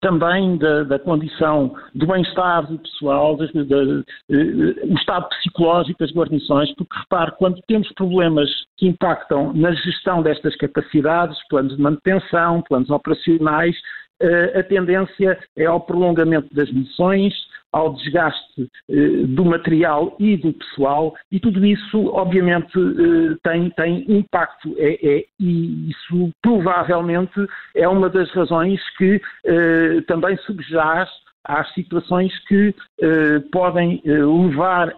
também 0.00 0.56
da, 0.56 0.84
da, 0.84 0.98
condição 0.98 1.74
do 1.94 2.06
bem-estar 2.06 2.66
do 2.66 2.78
pessoal, 2.78 3.36
do 3.36 3.44
uh, 3.44 4.94
estado 4.94 5.28
psicológico 5.28 5.98
das 5.98 6.12
guarnições, 6.12 6.74
porque 6.74 6.98
repare, 6.98 7.32
quando 7.38 7.60
temos 7.68 7.90
problemas 7.92 8.48
que 8.76 8.86
impactam 8.86 9.52
na 9.52 9.72
gestão 9.72 10.22
destas 10.22 10.56
capacidades, 10.56 11.36
planos 11.48 11.76
de 11.76 11.82
manutenção, 11.82 12.62
planos 12.62 12.90
operacionais, 12.90 13.76
uh, 14.22 14.58
a 14.58 14.62
tendência 14.62 15.38
é 15.56 15.66
ao 15.66 15.80
prolongamento 15.80 16.52
das 16.54 16.70
missões, 16.72 17.34
ao 17.72 17.94
desgaste 17.94 18.68
eh, 18.88 19.26
do 19.26 19.44
material 19.44 20.16
e 20.18 20.36
do 20.36 20.52
pessoal, 20.52 21.14
e 21.30 21.38
tudo 21.38 21.64
isso, 21.64 22.06
obviamente, 22.12 22.76
eh, 22.78 23.36
tem, 23.42 23.70
tem 23.70 24.04
impacto. 24.08 24.74
É, 24.78 25.18
é, 25.18 25.24
e 25.38 25.90
isso 25.90 26.30
provavelmente 26.42 27.40
é 27.74 27.88
uma 27.88 28.08
das 28.08 28.30
razões 28.32 28.80
que 28.96 29.20
eh, 29.44 30.00
também 30.06 30.36
subjaz 30.38 31.08
às 31.44 31.72
situações 31.74 32.36
que 32.46 32.74
eh, 33.00 33.40
podem 33.50 34.00
eh, 34.04 34.10
levar 34.10 34.94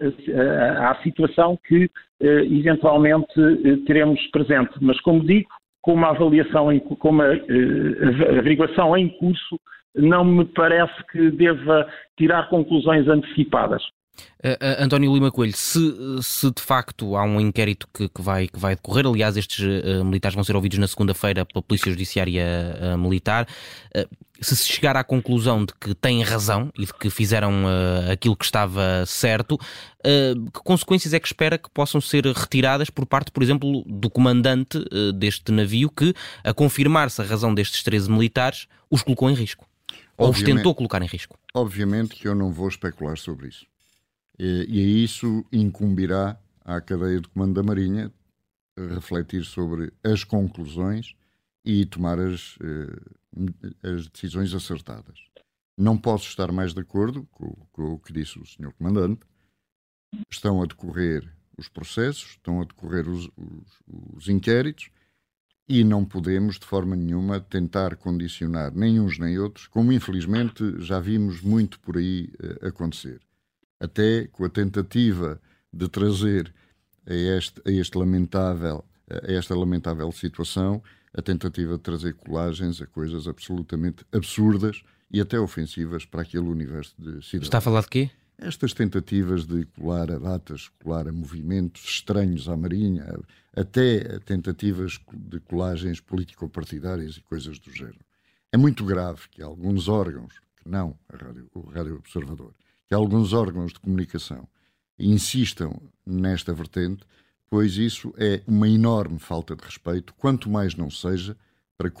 à 0.79 0.95
situação 1.03 1.57
que 1.67 1.89
eh, 2.21 2.43
eventualmente 2.45 3.33
teremos 3.85 4.19
presente. 4.27 4.73
Mas, 4.81 4.99
como 5.01 5.23
digo, 5.25 5.47
com 5.81 5.93
uma 5.93 6.09
avaliação, 6.09 6.71
em, 6.71 6.79
com 6.79 7.09
uma 7.09 7.27
averiguação 8.39 8.95
em 8.97 9.09
curso, 9.09 9.59
não 9.95 10.23
me 10.23 10.45
parece 10.45 11.03
que 11.11 11.31
deva 11.31 11.87
tirar 12.17 12.49
conclusões 12.49 13.07
antecipadas. 13.07 13.83
Uh, 14.45 14.83
António 14.83 15.13
Lima 15.13 15.31
Coelho, 15.31 15.55
se, 15.55 15.79
se, 16.21 16.51
de 16.51 16.61
facto 16.61 17.15
há 17.15 17.23
um 17.23 17.39
inquérito 17.39 17.87
que, 17.93 18.09
que, 18.09 18.21
vai, 18.21 18.47
que 18.47 18.59
vai 18.59 18.75
decorrer, 18.75 19.07
aliás, 19.07 19.37
estes 19.37 19.59
uh, 19.65 20.03
militares 20.03 20.35
vão 20.35 20.43
ser 20.43 20.55
ouvidos 20.55 20.77
na 20.77 20.87
segunda-feira 20.87 21.45
pela 21.45 21.63
Polícia 21.63 21.89
Judiciária 21.89 22.45
uh, 22.45 22.97
Militar, 22.97 23.47
se 24.41 24.55
se 24.57 24.67
chegar 24.67 24.97
à 24.97 25.03
conclusão 25.03 25.63
de 25.63 25.73
que 25.79 25.95
têm 25.95 26.21
razão 26.21 26.69
e 26.77 26.85
de 26.85 26.93
que 26.93 27.09
fizeram 27.09 27.63
aquilo 28.11 28.35
que 28.35 28.43
estava 28.43 29.05
certo, 29.05 29.57
que 30.53 30.63
consequências 30.65 31.13
é 31.13 31.19
que 31.19 31.27
espera 31.27 31.57
que 31.57 31.69
possam 31.69 32.01
ser 32.01 32.25
retiradas 32.25 32.89
por 32.89 33.05
parte, 33.05 33.31
por 33.31 33.41
exemplo, 33.41 33.85
do 33.85 34.09
comandante 34.09 34.83
deste 35.15 35.49
navio 35.49 35.89
que, 35.89 36.13
a 36.43 36.53
confirmar-se 36.53 37.21
a 37.21 37.23
razão 37.23 37.53
destes 37.53 37.83
13 37.83 38.11
militares, 38.11 38.67
os 38.91 39.01
colocou 39.01 39.29
em 39.29 39.33
risco? 39.33 39.65
Ou 40.17 40.29
os 40.29 40.41
tentou 40.41 40.75
colocar 40.75 41.01
em 41.01 41.07
risco? 41.07 41.37
Obviamente 41.53 42.15
que 42.15 42.27
eu 42.27 42.35
não 42.35 42.51
vou 42.51 42.67
especular 42.67 43.17
sobre 43.17 43.47
isso. 43.47 43.65
E, 44.37 44.65
e 44.67 45.03
isso 45.03 45.45
incumbirá 45.51 46.39
à 46.63 46.79
cadeia 46.81 47.19
de 47.19 47.27
comando 47.27 47.53
da 47.53 47.63
Marinha 47.63 48.11
refletir 48.77 49.43
sobre 49.43 49.91
as 50.03 50.23
conclusões 50.23 51.15
e 51.65 51.85
tomar 51.85 52.19
as, 52.19 52.57
eh, 52.61 53.91
as 53.91 54.07
decisões 54.07 54.53
acertadas. 54.53 55.19
Não 55.77 55.97
posso 55.97 56.27
estar 56.27 56.51
mais 56.51 56.73
de 56.73 56.81
acordo 56.81 57.27
com, 57.31 57.55
com 57.71 57.93
o 57.93 57.99
que 57.99 58.13
disse 58.13 58.39
o 58.39 58.45
Sr. 58.45 58.73
Comandante. 58.77 59.21
Estão 60.29 60.61
a 60.61 60.65
decorrer 60.65 61.27
os 61.57 61.69
processos, 61.69 62.31
estão 62.31 62.61
a 62.61 62.65
decorrer 62.65 63.07
os, 63.07 63.29
os, 63.37 64.15
os 64.15 64.29
inquéritos 64.29 64.89
e 65.67 65.83
não 65.83 66.03
podemos, 66.03 66.59
de 66.59 66.65
forma 66.65 66.95
nenhuma, 66.95 67.39
tentar 67.39 67.95
condicionar 67.95 68.73
nem 68.75 68.99
uns 68.99 69.17
nem 69.17 69.39
outros, 69.39 69.67
como 69.67 69.91
infelizmente 69.91 70.79
já 70.79 70.99
vimos 70.99 71.41
muito 71.41 71.79
por 71.79 71.97
aí 71.97 72.31
uh, 72.41 72.67
acontecer. 72.67 73.21
Até 73.79 74.27
com 74.27 74.45
a 74.45 74.49
tentativa 74.49 75.41
de 75.71 75.87
trazer 75.87 76.53
a 77.05 77.13
este, 77.13 77.61
a 77.65 77.71
este 77.71 77.97
lamentável, 77.97 78.83
a 79.09 79.31
esta 79.31 79.55
lamentável 79.55 80.11
situação, 80.11 80.81
a 81.13 81.21
tentativa 81.21 81.77
de 81.77 81.83
trazer 81.83 82.13
colagens 82.13 82.81
a 82.81 82.87
coisas 82.87 83.27
absolutamente 83.27 84.05
absurdas 84.11 84.83
e 85.11 85.21
até 85.21 85.39
ofensivas 85.39 86.05
para 86.05 86.21
aquele 86.21 86.47
universo 86.47 86.95
de 86.97 87.23
cidadãos. 87.23 87.43
Está 87.43 87.57
a 87.59 87.61
falar 87.61 87.81
de 87.81 87.89
quê? 87.89 88.11
Estas 88.37 88.73
tentativas 88.73 89.45
de 89.45 89.65
colar 89.65 90.11
a 90.11 90.17
datas, 90.17 90.69
colar 90.81 91.07
a 91.07 91.11
movimentos 91.11 91.83
estranhos 91.83 92.49
à 92.49 92.57
Marinha, 92.57 93.05
até 93.55 94.19
tentativas 94.19 94.99
de 95.13 95.39
colagens 95.39 95.99
político-partidárias 95.99 97.15
e 97.17 97.21
coisas 97.21 97.59
do 97.59 97.71
género. 97.71 98.03
É 98.51 98.57
muito 98.57 98.83
grave 98.85 99.21
que 99.29 99.41
alguns 99.41 99.87
órgãos, 99.87 100.33
que 100.57 100.69
não 100.69 100.97
Rádio, 101.11 101.49
o 101.53 101.61
Rádio 101.61 101.95
Observador, 101.95 102.53
que 102.87 102.93
alguns 102.93 103.33
órgãos 103.33 103.73
de 103.73 103.79
comunicação 103.79 104.47
insistam 104.97 105.81
nesta 106.05 106.53
vertente, 106.53 107.03
pois 107.49 107.77
isso 107.77 108.13
é 108.17 108.41
uma 108.47 108.67
enorme 108.67 109.19
falta 109.19 109.55
de 109.55 109.63
respeito, 109.63 110.13
quanto 110.15 110.49
mais 110.49 110.75
não 110.75 110.89
seja 110.89 111.37
para, 111.77 111.91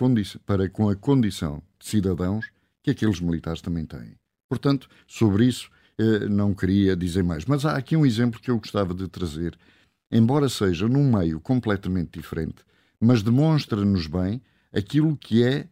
para 0.45 0.69
com 0.69 0.89
a 0.89 0.95
condição 0.95 1.61
de 1.79 1.87
cidadãos 1.87 2.45
que 2.81 2.91
aqueles 2.91 3.19
militares 3.19 3.61
também 3.61 3.85
têm. 3.85 4.15
Portanto, 4.49 4.89
sobre 5.07 5.45
isso 5.45 5.71
não 6.29 6.53
queria 6.53 6.95
dizer 6.95 7.23
mais. 7.23 7.45
Mas 7.45 7.65
há 7.65 7.75
aqui 7.75 7.95
um 7.95 8.05
exemplo 8.05 8.39
que 8.39 8.49
eu 8.49 8.57
gostava 8.57 8.93
de 8.93 9.07
trazer, 9.07 9.57
embora 10.11 10.49
seja 10.49 10.87
num 10.87 11.11
meio 11.11 11.39
completamente 11.39 12.19
diferente, 12.19 12.63
mas 12.99 13.21
demonstra-nos 13.21 14.07
bem 14.07 14.41
aquilo 14.73 15.15
que 15.15 15.43
é 15.43 15.67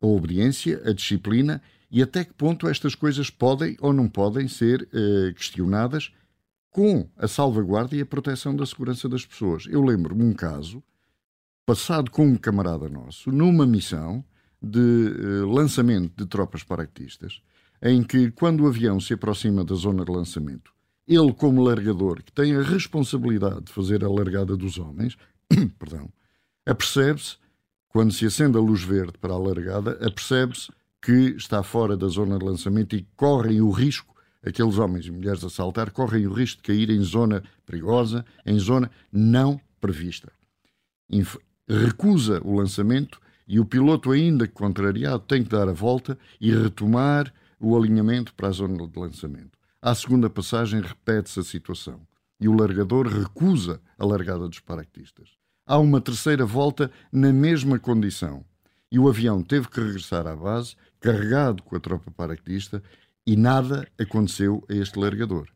a 0.00 0.06
obediência, 0.06 0.80
a 0.84 0.92
disciplina 0.92 1.60
e 1.90 2.02
até 2.02 2.24
que 2.24 2.34
ponto 2.34 2.68
estas 2.68 2.94
coisas 2.94 3.30
podem 3.30 3.76
ou 3.80 3.92
não 3.92 4.08
podem 4.08 4.48
ser 4.48 4.88
eh, 4.92 5.32
questionadas 5.32 6.12
com 6.70 7.08
a 7.16 7.28
salvaguarda 7.28 7.96
e 7.96 8.00
a 8.00 8.06
proteção 8.06 8.54
da 8.54 8.66
segurança 8.66 9.08
das 9.08 9.24
pessoas. 9.24 9.66
Eu 9.66 9.82
lembro-me 9.82 10.22
um 10.22 10.32
caso 10.32 10.82
passado 11.64 12.10
com 12.10 12.26
um 12.26 12.36
camarada 12.36 12.88
nosso 12.88 13.32
numa 13.32 13.66
missão 13.66 14.24
de 14.62 14.78
eh, 14.78 15.44
lançamento 15.46 16.12
de 16.16 16.26
tropas 16.26 16.62
paraquedistas 16.62 17.40
em 17.82 18.02
que, 18.02 18.30
quando 18.30 18.64
o 18.64 18.68
avião 18.68 19.00
se 19.00 19.14
aproxima 19.14 19.64
da 19.64 19.74
zona 19.74 20.04
de 20.04 20.12
lançamento, 20.12 20.72
ele, 21.06 21.32
como 21.32 21.62
largador, 21.62 22.22
que 22.22 22.32
tem 22.32 22.56
a 22.56 22.62
responsabilidade 22.62 23.64
de 23.66 23.72
fazer 23.72 24.04
a 24.04 24.10
largada 24.10 24.56
dos 24.56 24.78
homens, 24.78 25.16
perdão, 25.78 26.08
apercebe-se, 26.64 27.36
quando 27.88 28.12
se 28.12 28.26
acende 28.26 28.58
a 28.58 28.60
luz 28.60 28.82
verde 28.82 29.16
para 29.18 29.32
a 29.32 29.38
largada, 29.38 29.92
apercebe-se 30.04 30.70
que 31.00 31.36
está 31.36 31.62
fora 31.62 31.96
da 31.96 32.08
zona 32.08 32.38
de 32.38 32.44
lançamento 32.44 32.96
e 32.96 33.06
correm 33.16 33.60
o 33.60 33.70
risco, 33.70 34.14
aqueles 34.44 34.78
homens 34.78 35.06
e 35.06 35.10
mulheres 35.10 35.44
a 35.44 35.50
saltar, 35.50 35.90
correm 35.90 36.26
o 36.26 36.32
risco 36.32 36.62
de 36.62 36.66
cair 36.66 36.90
em 36.90 37.00
zona 37.00 37.42
perigosa, 37.64 38.24
em 38.44 38.58
zona 38.58 38.90
não 39.12 39.60
prevista. 39.80 40.32
Inf 41.08 41.36
recusa 41.68 42.40
o 42.44 42.56
lançamento 42.56 43.20
e 43.46 43.60
o 43.60 43.64
piloto, 43.64 44.10
ainda 44.10 44.46
contrariado, 44.48 45.20
tem 45.20 45.44
que 45.44 45.50
dar 45.50 45.68
a 45.68 45.72
volta 45.72 46.18
e 46.40 46.52
retomar 46.52 47.32
o 47.60 47.76
alinhamento 47.76 48.34
para 48.34 48.48
a 48.48 48.52
zona 48.52 48.86
de 48.86 48.98
lançamento. 48.98 49.58
À 49.80 49.94
segunda 49.94 50.28
passagem, 50.28 50.80
repete-se 50.80 51.40
a 51.40 51.44
situação 51.44 52.06
e 52.40 52.48
o 52.48 52.56
largador 52.56 53.06
recusa 53.06 53.80
a 53.98 54.04
largada 54.04 54.48
dos 54.48 54.60
paraquedistas. 54.60 55.30
Há 55.66 55.78
uma 55.78 56.00
terceira 56.00 56.44
volta 56.44 56.90
na 57.10 57.32
mesma 57.32 57.78
condição 57.78 58.44
e 58.90 58.98
o 58.98 59.08
avião 59.08 59.42
teve 59.42 59.68
que 59.68 59.80
regressar 59.80 60.26
à 60.26 60.36
base, 60.36 60.76
carregado 61.00 61.62
com 61.62 61.76
a 61.76 61.80
tropa 61.80 62.10
paraquedista, 62.10 62.82
e 63.26 63.36
nada 63.36 63.88
aconteceu 63.98 64.64
a 64.70 64.74
este 64.74 64.98
largador. 64.98 65.48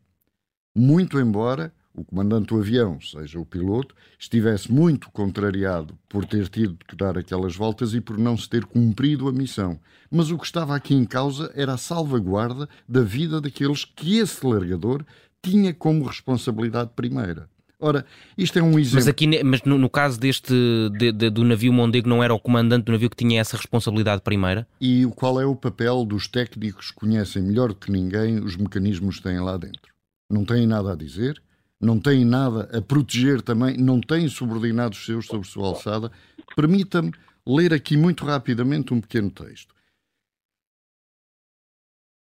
Muito 0.75 1.19
embora 1.19 1.73
o 1.93 2.03
comandante 2.03 2.47
do 2.47 2.59
avião, 2.59 2.99
seja 3.01 3.39
o 3.39 3.45
piloto, 3.45 3.95
estivesse 4.17 4.71
muito 4.71 5.11
contrariado 5.11 5.97
por 6.07 6.25
ter 6.25 6.47
tido 6.47 6.77
que 6.87 6.95
dar 6.95 7.17
aquelas 7.17 7.55
voltas 7.55 7.93
e 7.93 8.01
por 8.01 8.17
não 8.17 8.37
se 8.37 8.49
ter 8.49 8.65
cumprido 8.65 9.27
a 9.27 9.31
missão. 9.31 9.79
Mas 10.09 10.31
o 10.31 10.37
que 10.37 10.45
estava 10.45 10.75
aqui 10.75 10.93
em 10.93 11.05
causa 11.05 11.51
era 11.55 11.73
a 11.73 11.77
salvaguarda 11.77 12.67
da 12.87 13.01
vida 13.01 13.41
daqueles 13.41 13.85
que 13.85 14.17
esse 14.17 14.45
largador 14.45 15.05
tinha 15.41 15.73
como 15.73 16.05
responsabilidade 16.05 16.91
primeira. 16.95 17.49
Ora, 17.83 18.05
isto 18.37 18.59
é 18.59 18.61
um 18.61 18.77
exemplo. 18.77 18.97
Mas, 18.97 19.07
aqui, 19.07 19.43
mas 19.43 19.63
no, 19.63 19.75
no 19.75 19.89
caso 19.89 20.19
deste 20.19 20.53
de, 20.99 21.11
de, 21.11 21.29
do 21.31 21.43
navio 21.43 21.73
Mondego, 21.73 22.07
não 22.07 22.23
era 22.23 22.31
o 22.31 22.39
comandante 22.39 22.85
do 22.85 22.91
navio 22.91 23.09
que 23.09 23.15
tinha 23.15 23.41
essa 23.41 23.57
responsabilidade 23.57 24.21
primeira? 24.21 24.67
E 24.79 25.03
qual 25.15 25.41
é 25.41 25.45
o 25.45 25.55
papel 25.55 26.05
dos 26.05 26.27
técnicos 26.27 26.91
que 26.91 26.97
conhecem 26.97 27.41
melhor 27.41 27.69
do 27.69 27.75
que 27.75 27.91
ninguém 27.91 28.39
os 28.39 28.55
mecanismos 28.55 29.17
que 29.17 29.23
têm 29.23 29.39
lá 29.39 29.57
dentro? 29.57 29.91
Não 30.29 30.45
têm 30.45 30.67
nada 30.67 30.93
a 30.93 30.95
dizer, 30.95 31.41
não 31.81 31.99
têm 31.99 32.23
nada 32.23 32.69
a 32.77 32.81
proteger 32.81 33.41
também, 33.41 33.75
não 33.75 33.99
têm 33.99 34.27
subordinados 34.27 35.03
seus 35.03 35.25
sobre 35.25 35.47
sua 35.47 35.67
alçada. 35.67 36.11
Permita-me 36.55 37.11
ler 37.45 37.73
aqui 37.73 37.97
muito 37.97 38.23
rapidamente 38.23 38.93
um 38.93 39.01
pequeno 39.01 39.31
texto. 39.31 39.73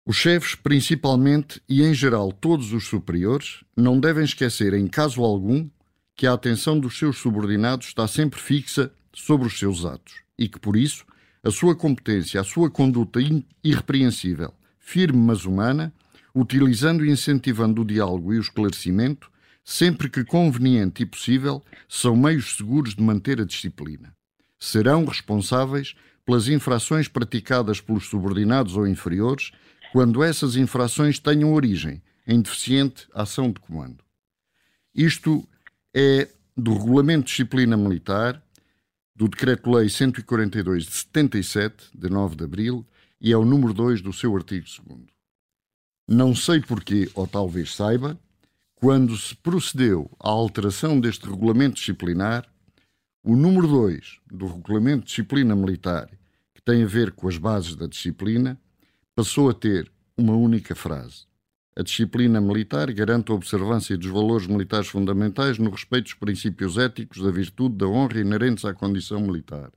Os 0.06 0.16
chefes, 0.16 0.56
principalmente 0.56 1.62
e 1.68 1.84
em 1.84 1.94
geral 1.94 2.32
todos 2.32 2.74
os 2.74 2.88
superiores, 2.88 3.64
não 3.76 4.00
devem 4.00 4.24
esquecer 4.24 4.74
em 4.74 4.88
caso 4.88 5.24
algum 5.24 5.70
que 6.16 6.28
a 6.28 6.34
atenção 6.34 6.80
dos 6.80 6.98
seus 6.98 7.18
subordinados 7.18 7.88
está 7.88 8.08
sempre 8.08 8.40
fixa 8.40 8.92
sobre 9.14 9.48
os 9.48 9.58
seus 9.58 9.86
atos 9.86 10.16
e 10.38 10.48
que, 10.48 10.60
por 10.60 10.76
isso, 10.76 11.06
a 11.44 11.52
sua 11.52 11.76
competência, 11.76 12.42
a 12.42 12.44
sua 12.44 12.70
conduta 12.70 13.20
irrepreensível, 13.64 14.54
firme 14.80 15.20
mas 15.20 15.46
humana, 15.46 15.94
utilizando 16.34 17.06
e 17.06 17.10
incentivando 17.10 17.82
o 17.82 17.86
diálogo 17.86 18.34
e 18.34 18.38
o 18.38 18.42
esclarecimento, 18.42 19.32
sempre 19.70 20.10
que 20.10 20.24
conveniente 20.24 21.04
e 21.04 21.06
possível, 21.06 21.64
são 21.88 22.16
meios 22.16 22.58
seguros 22.58 22.96
de 22.96 23.04
manter 23.04 23.40
a 23.40 23.46
disciplina. 23.46 24.16
Serão 24.60 25.06
responsáveis 25.06 25.94
pelas 26.26 26.48
infrações 26.48 27.08
praticadas 27.08 27.80
pelos 27.80 28.08
subordinados 28.08 28.76
ou 28.76 28.88
inferiores 28.88 29.52
quando 29.92 30.24
essas 30.24 30.56
infrações 30.56 31.20
tenham 31.20 31.54
origem 31.54 32.02
em 32.26 32.42
deficiente 32.42 33.08
ação 33.14 33.52
de 33.52 33.60
comando. 33.60 34.04
Isto 34.94 35.48
é 35.94 36.28
do 36.58 36.74
Regulamento 36.74 37.26
de 37.26 37.30
Disciplina 37.30 37.78
Militar, 37.78 38.42
do 39.16 39.28
Decreto-Lei 39.28 39.88
142 39.88 40.86
de 40.86 40.92
77, 40.94 41.92
de 41.94 42.10
9 42.10 42.36
de 42.36 42.44
abril, 42.44 42.88
e 43.22 43.32
é 43.32 43.38
o 43.38 43.46
número 43.46 43.72
2 43.72 44.02
do 44.02 44.12
seu 44.12 44.36
artigo 44.36 44.66
2. 44.88 45.02
Não 46.08 46.34
sei 46.34 46.60
porquê, 46.60 47.08
ou 47.14 47.28
talvez 47.28 47.76
saiba, 47.76 48.20
quando 48.80 49.18
se 49.18 49.36
procedeu 49.36 50.10
à 50.18 50.30
alteração 50.30 51.00
deste 51.00 51.30
regulamento 51.30 51.76
disciplinar, 51.76 52.46
o 53.22 53.36
número 53.36 53.68
2 53.68 54.20
do 54.32 54.48
Regulamento 54.48 55.02
de 55.02 55.08
Disciplina 55.08 55.54
Militar, 55.54 56.10
que 56.56 56.62
tem 56.62 56.84
a 56.84 56.88
ver 56.88 57.12
com 57.12 57.28
as 57.28 57.38
bases 57.38 57.76
da 57.76 57.88
disciplina, 57.88 58.58
passou 59.14 59.50
a 59.50 59.54
ter 59.54 59.92
uma 60.18 60.34
única 60.34 60.74
frase. 60.76 61.28
A 61.76 61.84
disciplina 61.84 62.40
militar 62.40 62.92
garante 62.94 63.32
a 63.32 63.36
observância 63.36 63.98
dos 63.98 64.10
valores 64.10 64.48
militares 64.48 64.88
fundamentais 64.88 65.58
no 65.58 65.70
respeito 65.70 66.06
dos 66.06 66.14
princípios 66.14 66.78
éticos, 66.78 67.22
da 67.22 67.32
virtude, 67.32 67.76
da 67.76 67.88
honra 67.88 68.22
inerentes 68.22 68.64
à 68.64 68.74
condição 68.74 69.20
militar. 69.20 69.72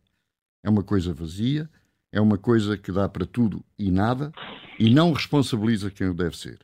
É 0.63 0.71
uma 0.71 0.85
coisa 0.85 1.13
vazia, 1.13 1.69
é 2.13 2.21
uma 2.21 2.39
coisa 2.39 2.79
que 2.79 2.93
dá 2.93 3.09
para 3.09 3.27
tudo 3.27 3.65
e 3.77 3.91
nada 3.91 4.33
e 4.79 4.91
não 4.91 5.13
responsabiliza 5.13 5.91
quem 5.91 6.09
o 6.09 6.15
deve 6.15 6.37
ser. 6.37 6.61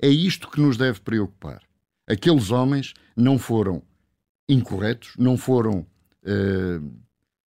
É 0.00 0.08
isto 0.08 0.50
que 0.50 0.60
nos 0.60 0.76
deve 0.76 1.00
preocupar. 1.00 1.62
Aqueles 2.06 2.50
homens 2.50 2.94
não 3.16 3.38
foram 3.38 3.82
incorretos, 4.48 5.14
não 5.18 5.36
foram 5.36 5.86
uh, 6.22 7.00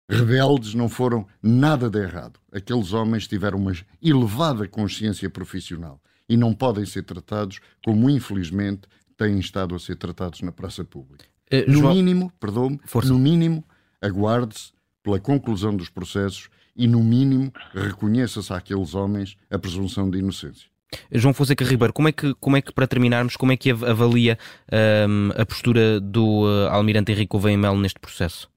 rebeldes, 0.09 0.75
não 0.75 0.88
foram 0.88 1.26
nada 1.42 1.88
de 1.88 2.00
errado. 2.00 2.40
Aqueles 2.52 2.92
homens 2.92 3.28
tiveram 3.28 3.59
uma 3.59 3.73
elevada 4.02 4.66
consciência 4.66 5.28
profissional 5.30 6.00
e 6.28 6.37
não 6.37 6.54
podem 6.54 6.85
ser 6.85 7.02
tratados 7.02 7.61
como, 7.85 8.11
infelizmente, 8.11 8.82
têm 9.16 9.38
estado 9.38 9.75
a 9.75 9.78
ser 9.78 9.97
tratados 9.97 10.40
na 10.40 10.50
praça 10.50 10.84
pública. 10.84 11.26
Uh, 11.52 11.71
no 11.71 11.78
João... 11.78 11.95
mínimo, 11.95 12.32
perdão-me, 12.41 12.80
no 13.04 13.19
mínimo, 13.19 13.64
aguarde-se 14.00 14.73
pela 15.02 15.21
conclusão 15.21 15.76
dos 15.76 15.88
processos 15.88 16.49
e, 16.75 16.86
no 16.86 17.02
mínimo, 17.02 17.52
reconheça-se 17.75 18.52
àqueles 18.52 18.95
homens 18.95 19.36
a 19.50 19.58
presunção 19.58 20.10
de 20.10 20.19
inocência. 20.19 20.69
João 21.12 21.34
Fonseca 21.34 21.64
Ribeiro, 21.64 21.92
como 21.92 22.08
é 22.08 22.12
que, 22.12 22.34
como 22.34 22.56
é 22.56 22.62
que 22.62 22.72
para 22.72 22.86
terminarmos, 22.86 23.36
como 23.36 23.52
é 23.52 23.56
que 23.56 23.70
avalia 23.70 24.36
um, 25.08 25.30
a 25.40 25.46
postura 25.46 26.00
do 26.00 26.44
uh, 26.44 26.68
Almirante 26.70 27.12
Henrique 27.12 27.30
Gouveia 27.30 27.56
Melo 27.56 27.78
neste 27.78 28.00
processo? 28.00 28.48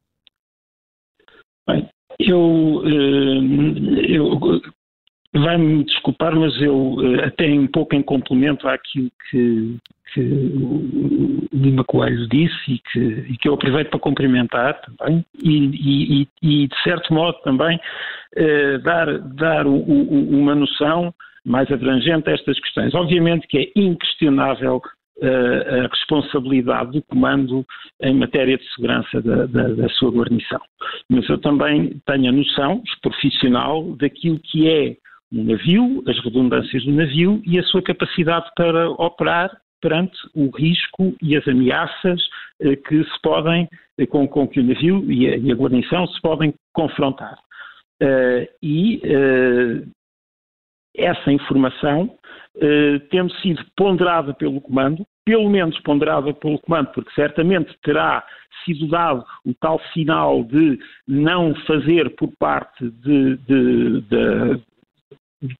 Bem, 1.67 1.87
eu, 2.19 2.83
eh, 2.85 4.15
eu 4.15 4.61
vai-me 5.33 5.83
desculpar, 5.85 6.35
mas 6.35 6.59
eu 6.61 6.97
eh, 7.01 7.25
até 7.25 7.47
um 7.47 7.67
pouco 7.67 7.95
em 7.95 8.03
complemento 8.03 8.67
àquilo 8.67 9.09
que, 9.29 9.77
que 10.13 10.19
o 10.21 11.47
Lima 11.53 11.83
Coelho 11.85 12.27
disse 12.27 12.73
e 12.73 12.79
que, 12.79 12.99
e 12.99 13.37
que 13.37 13.47
eu 13.47 13.53
aproveito 13.53 13.89
para 13.89 13.99
cumprimentar 13.99 14.79
também 14.81 15.25
e, 15.41 16.21
e, 16.21 16.27
e 16.41 16.67
de 16.67 16.83
certo 16.83 17.13
modo 17.13 17.37
também 17.43 17.79
dar, 18.83 19.19
dar 19.19 19.67
o, 19.67 19.75
o, 19.75 20.29
uma 20.37 20.55
noção 20.55 21.13
mais 21.45 21.71
abrangente 21.71 22.29
a 22.29 22.33
estas 22.33 22.59
questões. 22.59 22.93
Obviamente 22.93 23.47
que 23.47 23.57
é 23.57 23.71
inquestionável 23.75 24.81
a 25.21 25.87
responsabilidade 25.87 26.91
do 26.91 27.01
comando 27.03 27.65
em 28.01 28.15
matéria 28.15 28.57
de 28.57 28.73
segurança 28.73 29.21
da, 29.21 29.45
da, 29.45 29.67
da, 29.69 29.89
sua 29.89 30.11
guarnição. 30.11 30.59
Mas 31.09 31.29
eu 31.29 31.37
também 31.37 32.01
tenho 32.05 32.29
a 32.29 32.31
noção 32.31 32.81
profissional 33.01 33.95
daquilo 33.95 34.39
que 34.39 34.67
é 34.67 34.97
um 35.31 35.43
navio, 35.43 36.03
as 36.07 36.19
redundâncias 36.23 36.83
do 36.83 36.91
navio 36.91 37.41
e 37.45 37.59
a 37.59 37.63
sua 37.63 37.81
capacidade 37.81 38.49
para 38.55 38.89
operar 38.89 39.51
perante 39.81 40.17
o 40.33 40.49
risco 40.49 41.15
e 41.21 41.35
as 41.35 41.45
ameaças 41.47 42.21
eh, 42.61 42.75
que 42.75 43.03
se 43.03 43.21
podem, 43.21 43.67
eh, 43.97 44.05
com, 44.05 44.27
com, 44.27 44.47
que 44.47 44.59
o 44.59 44.63
navio 44.63 45.11
e 45.11 45.27
a, 45.27 45.37
e 45.37 45.51
a 45.51 45.55
guarnição 45.55 46.07
se 46.07 46.21
podem 46.21 46.53
confrontar. 46.73 47.37
Uh, 48.01 48.47
e 48.61 49.01
uh, 49.05 49.87
essa 50.95 51.31
informação 51.31 52.17
eh, 52.61 52.99
tendo 53.09 53.33
sido 53.37 53.65
ponderada 53.75 54.31
pelo 54.33 54.61
comando, 54.61 55.03
pelo 55.25 55.49
menos 55.49 55.79
ponderada 55.79 56.31
pelo 56.35 56.59
comando, 56.59 56.91
porque 56.93 57.11
certamente 57.15 57.75
terá 57.81 58.23
sido 58.63 58.87
dado 58.87 59.25
o 59.43 59.53
tal 59.55 59.81
sinal 59.91 60.43
de 60.43 60.77
não 61.07 61.55
fazer 61.65 62.11
por 62.15 62.31
parte 62.37 62.89
de, 62.89 63.37
de, 63.37 64.01
de, 64.01 64.61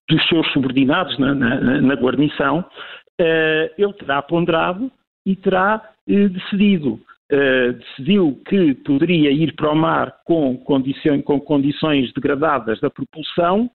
dos 0.07 0.27
seus 0.27 0.47
subordinados 0.53 1.17
na, 1.17 1.33
na, 1.33 1.81
na 1.81 1.95
guarnição, 1.95 2.59
uh, 2.59 3.73
ele 3.75 3.93
terá 3.93 4.21
ponderado 4.21 4.91
e 5.25 5.35
terá 5.35 5.81
uh, 6.07 6.29
decidido. 6.29 6.99
Uh, 7.31 7.73
decidiu 7.73 8.39
que 8.45 8.75
poderia 8.75 9.31
ir 9.31 9.55
para 9.55 9.71
o 9.71 9.75
mar 9.75 10.13
com, 10.25 10.55
com 10.57 11.39
condições 11.39 12.13
degradadas 12.13 12.79
da 12.79 12.89
propulsão, 12.91 13.69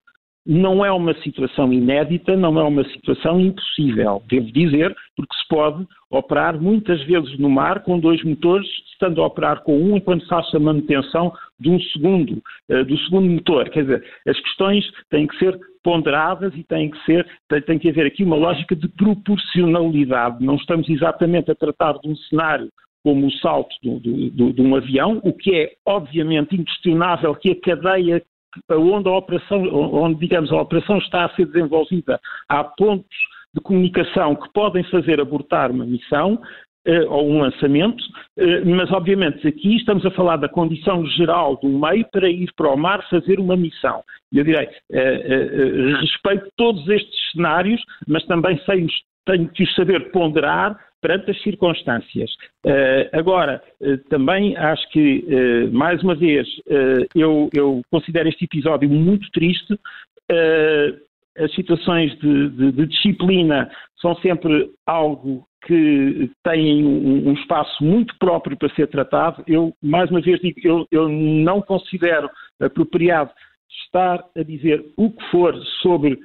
não 0.49 0.83
é 0.83 0.91
uma 0.91 1.13
situação 1.21 1.71
inédita, 1.71 2.35
não 2.35 2.59
é 2.59 2.63
uma 2.63 2.83
situação 2.85 3.39
impossível, 3.39 4.23
devo 4.31 4.51
dizer, 4.51 4.97
porque 5.15 5.37
se 5.37 5.47
pode 5.47 5.87
operar 6.11 6.59
muitas 6.59 7.03
vezes 7.05 7.39
no 7.39 7.51
mar 7.51 7.83
com 7.83 8.01
dois 8.01 8.25
motores, 8.25 8.67
estando 8.91 9.21
a 9.21 9.27
operar 9.27 9.63
com 9.63 9.79
um 9.79 9.99
enquanto 9.99 10.27
faça 10.27 10.57
a 10.57 10.61
manutenção 10.61 11.35
de 11.61 11.69
um 11.69 11.79
segundo, 11.79 12.43
uh, 12.71 12.83
do 12.83 12.97
segundo 13.01 13.29
motor. 13.29 13.69
Quer 13.69 13.83
dizer, 13.83 14.05
as 14.27 14.41
questões 14.41 14.91
têm 15.11 15.27
que 15.27 15.37
ser 15.39 15.61
ponderadas 15.85 16.55
e 16.57 16.65
têm 16.65 16.91
que 16.91 17.05
ser, 17.05 17.29
tem, 17.47 17.61
tem 17.61 17.79
que 17.79 17.91
haver 17.91 18.07
aqui 18.07 18.25
uma 18.25 18.37
lógica 18.37 18.75
de 18.75 18.89
proporcionalidade. 18.89 20.43
Não 20.43 20.55
estamos 20.55 20.89
exatamente 20.89 21.51
a 21.51 21.55
tratar 21.55 21.99
de 21.99 22.09
um 22.09 22.17
cenário 22.17 22.71
como 23.05 23.27
o 23.27 23.33
salto 23.33 23.75
de 23.83 24.63
um 24.63 24.75
avião, 24.75 25.21
o 25.23 25.33
que 25.33 25.55
é 25.55 25.73
obviamente 25.87 26.57
inquestionável 26.57 27.35
que 27.35 27.53
a 27.53 27.61
cadeia 27.61 28.23
onde 28.71 29.09
a 29.09 29.13
operação, 29.13 29.63
onde 29.73 30.21
digamos 30.21 30.51
a 30.53 30.61
operação 30.61 30.99
está 30.99 31.25
a 31.25 31.35
ser 31.35 31.47
desenvolvida, 31.47 32.21
há 32.49 32.65
pontos 32.65 33.17
de 33.55 33.61
comunicação 33.61 34.35
que 34.37 34.53
podem 34.53 34.85
fazer 34.85 35.21
abortar 35.21 35.71
uma 35.71 35.85
missão 35.85 36.41
ou 37.09 37.29
um 37.29 37.41
lançamento, 37.41 38.03
eh, 38.37 38.65
mas 38.65 38.91
obviamente 38.91 39.47
aqui 39.47 39.77
estamos 39.77 40.05
a 40.07 40.11
falar 40.11 40.37
da 40.37 40.49
condição 40.49 41.05
geral 41.07 41.57
do 41.57 41.69
meio 41.69 42.07
para 42.11 42.29
ir 42.31 42.51
para 42.57 42.73
o 42.73 42.77
mar 42.77 43.07
fazer 43.11 43.39
uma 43.39 43.57
missão. 43.57 44.03
Eu 44.33 44.45
direi, 44.45 44.69
eh, 44.93 45.93
respeito 46.01 46.51
todos 46.57 46.87
estes 46.89 47.33
cenários, 47.33 47.81
mas 48.07 48.25
também 48.27 48.59
sei, 48.65 48.87
tenho 49.27 49.49
que 49.49 49.65
os 49.65 49.75
saber 49.75 50.11
ponderar 50.11 50.79
perante 51.01 51.31
as 51.31 51.43
circunstâncias. 51.43 52.31
Agora, 53.13 53.63
também 54.11 54.57
acho 54.57 54.89
que, 54.91 55.25
mais 55.71 56.03
uma 56.03 56.17
vez, 56.17 56.49
eu, 57.15 57.49
eu, 57.55 57.81
considero 57.89 58.29
este 58.29 58.47
episódio 58.47 58.89
muito 58.89 59.31
triste. 59.31 59.79
As 61.39 61.55
situações 61.55 62.17
de, 62.19 62.51
de, 62.51 62.73
de, 62.73 62.87
disciplina 62.87 63.71
são 64.01 64.15
sempre 64.17 64.71
algo 64.87 65.47
que 65.67 66.31
têm 66.45 66.85
um, 66.85 67.29
um, 67.29 67.33
espaço 67.35 67.83
muito 67.83 68.17
próprio 68.19 68.57
para 68.57 68.73
ser 68.75 68.87
tratado. 68.89 69.43
Eu, 69.47 69.75
mais 69.83 70.11
uma 70.11 70.21
vez, 70.21 70.41
digo, 70.41 70.61
eu, 70.63 70.87
eu 70.91 71.09
não 71.09 71.61
considero 71.61 72.29
apropriado 72.61 73.31
estar 73.85 74.25
a 74.37 74.43
dizer 74.43 74.85
o 74.97 75.11
que 75.11 75.25
for 75.31 75.57
sobre 75.83 76.19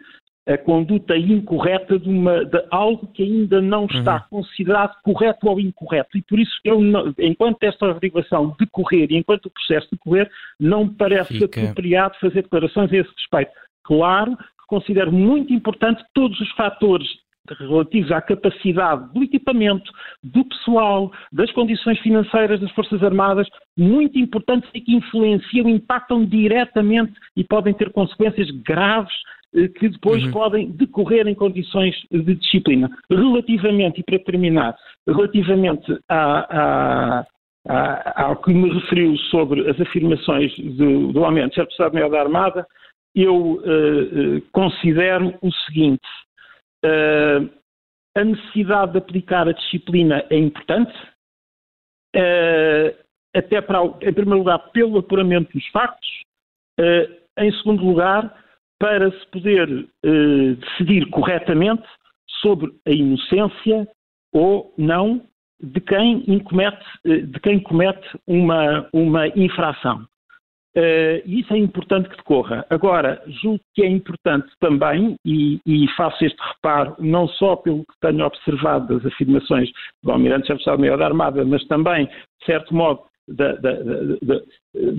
a 0.48 0.58
conduta 0.58 1.16
incorreta 1.16 1.98
de, 1.98 2.10
uma, 2.10 2.44
de 2.44 2.62
algo 2.70 3.08
que 3.08 3.24
ainda 3.24 3.62
não 3.62 3.86
está 3.86 4.16
uhum. 4.32 4.42
considerado 4.42 4.94
correto 5.02 5.48
ou 5.48 5.60
incorreto. 5.60 6.18
E 6.18 6.22
por 6.22 6.38
isso, 6.38 6.52
eu, 6.66 6.80
enquanto 7.18 7.64
esta 7.64 7.90
averiguação 7.90 8.56
decorrer 8.60 9.10
e 9.12 9.18
enquanto 9.18 9.46
o 9.46 9.52
processo 9.52 9.88
decorrer, 9.92 10.30
não 10.60 10.86
me 10.86 10.96
parece 10.96 11.40
Fica. 11.40 11.62
apropriado 11.62 12.20
fazer 12.20 12.44
declarações 12.44 12.92
a 12.92 12.98
esse 12.98 13.10
respeito. 13.10 13.52
Claro 13.86 14.38
considero 14.74 15.12
muito 15.12 15.54
importante 15.54 16.04
todos 16.16 16.40
os 16.40 16.52
fatores 16.54 17.08
relativos 17.60 18.12
à 18.12 18.22
capacidade 18.22 19.14
do 19.14 19.22
equipamento, 19.22 19.92
do 20.24 20.44
pessoal, 20.46 21.12
das 21.32 21.52
condições 21.52 22.00
financeiras 22.00 22.60
das 22.60 22.72
Forças 22.72 23.04
Armadas, 23.04 23.48
muito 23.78 24.18
importantes 24.18 24.68
e 24.74 24.82
que 24.82 24.96
influenciam, 24.96 25.70
impactam 25.70 26.26
diretamente 26.26 27.14
e 27.36 27.44
podem 27.44 27.74
ter 27.74 27.92
consequências 27.92 28.50
graves 28.66 29.14
eh, 29.56 29.68
que 29.68 29.90
depois 29.90 30.24
uhum. 30.24 30.32
podem 30.32 30.72
decorrer 30.72 31.28
em 31.28 31.36
condições 31.36 31.96
de 32.10 32.34
disciplina. 32.34 32.90
Relativamente, 33.12 34.00
e 34.00 34.04
para 34.04 34.20
terminar, 34.20 34.76
relativamente 35.06 35.86
a, 36.10 37.26
a, 37.70 38.24
ao 38.24 38.38
que 38.38 38.54
me 38.54 38.74
referiu 38.74 39.18
sobre 39.30 39.70
as 39.70 39.80
afirmações 39.80 40.52
do, 40.58 41.12
do 41.12 41.24
aumento 41.24 41.62
de 41.62 41.72
Estado-Maior 41.72 42.10
da 42.10 42.22
Armada, 42.22 42.66
eu 43.16 43.54
uh, 43.54 44.42
considero 44.52 45.38
o 45.42 45.52
seguinte: 45.66 46.08
Uh, 46.86 47.50
a 48.16 48.26
necessidade 48.26 48.92
de 48.92 48.98
aplicar 48.98 49.48
a 49.48 49.54
disciplina 49.54 50.26
é 50.30 50.38
importante, 50.38 50.94
uh, 52.14 52.94
até 53.34 53.62
para, 53.62 53.86
em 53.86 54.14
primeiro 54.14 54.40
lugar, 54.40 54.60
pelo 54.72 55.00
apuramento 55.00 55.52
dos 55.54 55.66
factos, 55.70 56.10
em 57.38 57.52
segundo 57.58 57.84
lugar, 57.84 58.36
para 58.80 59.10
se 59.12 59.28
poder 59.28 59.88
decidir 60.04 61.10
corretamente 61.10 61.84
sobre 62.42 62.72
a 62.86 62.92
inocência 62.92 63.88
ou 64.32 64.72
não 64.78 65.26
de 65.60 65.80
quem 65.82 66.40
comete, 66.40 66.86
de 67.04 67.40
quem 67.40 67.60
comete 67.60 68.08
uma, 68.28 68.88
uma 68.94 69.28
infração. 69.30 70.08
Uh, 70.76 71.22
e 71.26 71.42
isso 71.42 71.54
é 71.54 71.58
importante 71.58 72.10
que 72.10 72.18
decorra. 72.18 72.66
Agora, 72.70 73.22
julgo 73.28 73.60
que 73.76 73.84
é 73.84 73.88
importante 73.88 74.48
também, 74.60 75.16
e, 75.24 75.60
e, 75.68 75.88
faço 75.96 76.26
este 76.26 76.42
reparo 76.42 76.96
não 76.98 77.28
só 77.28 77.56
pelo 77.56 77.86
que 77.86 77.94
tenho 78.02 78.26
observado 78.26 78.98
das 78.98 79.14
afirmações 79.14 79.70
do 80.02 80.12
Almirante-Chefe 80.12 80.58
de 80.58 80.62
Estado-Maior 80.62 80.98
da 80.98 81.06
Armada, 81.06 81.46
mas 81.46 81.64
também, 81.68 82.06
de 82.08 82.46
certo 82.46 82.74
modo, 82.74 83.02
da, 83.28 83.54
da, 83.54 83.72
da, 83.72 84.42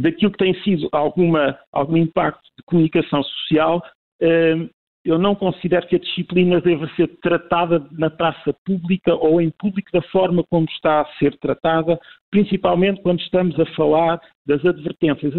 daquilo 0.00 0.30
que 0.32 0.38
tem 0.38 0.54
sido 0.62 0.88
alguma, 0.92 1.58
algum 1.72 1.96
impacto 1.96 2.44
de 2.56 2.64
comunicação 2.64 3.22
social, 3.24 3.82
uh, 4.22 4.70
eu 5.05 5.19
não 5.19 5.35
considero 5.35 5.87
que 5.87 5.97
a 5.97 5.99
disciplina 5.99 6.61
deva 6.61 6.88
ser 6.97 7.09
tratada 7.21 7.87
na 7.93 8.09
praça 8.09 8.55
pública 8.64 9.14
ou 9.14 9.40
em 9.40 9.51
público 9.51 9.90
da 9.93 10.01
forma 10.03 10.43
como 10.45 10.67
está 10.71 11.03
a 11.03 11.07
ser 11.19 11.37
tratada, 11.38 12.01
principalmente 12.31 13.03
quando 13.03 13.21
estamos 13.21 13.59
a 13.61 13.67
falar 13.75 14.19
das 14.47 14.64
advertências. 14.64 15.33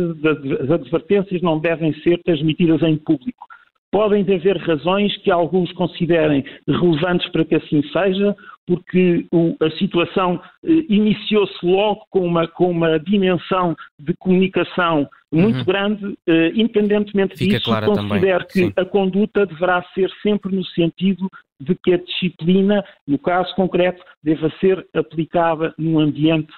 As 0.62 0.70
advertências 0.70 1.42
não 1.42 1.60
devem 1.60 1.94
ser 2.02 2.22
transmitidas 2.24 2.84
em 2.84 2.96
público. 2.98 3.48
Podem 3.96 4.24
haver 4.24 4.58
razões 4.58 5.16
que 5.20 5.32
alguns 5.32 5.72
considerem 5.72 6.44
relevantes 6.68 7.32
para 7.32 7.46
que 7.46 7.56
assim 7.56 7.82
seja, 7.94 8.36
porque 8.68 9.26
a 9.62 9.70
situação 9.78 10.42
eh, 10.66 10.84
iniciou-se 10.90 11.66
logo 11.66 12.02
com 12.10 12.20
uma, 12.20 12.46
com 12.46 12.70
uma 12.70 13.00
dimensão 13.00 13.74
de 13.98 14.14
comunicação 14.16 15.08
muito 15.32 15.60
uhum. 15.60 15.64
grande, 15.64 16.18
eh, 16.28 16.52
independentemente 16.56 17.38
Fica 17.38 17.58
disso, 17.58 17.72
considero 17.86 18.44
também. 18.44 18.48
que 18.52 18.60
Sim. 18.66 18.74
a 18.76 18.84
conduta 18.84 19.46
deverá 19.46 19.82
ser 19.94 20.12
sempre 20.22 20.54
no 20.54 20.66
sentido 20.66 21.30
de 21.58 21.74
que 21.76 21.94
a 21.94 21.98
disciplina, 21.98 22.84
no 23.08 23.18
caso 23.18 23.56
concreto, 23.56 24.04
deva 24.22 24.52
ser 24.60 24.86
aplicada 24.94 25.74
num 25.78 26.00
ambiente 26.00 26.52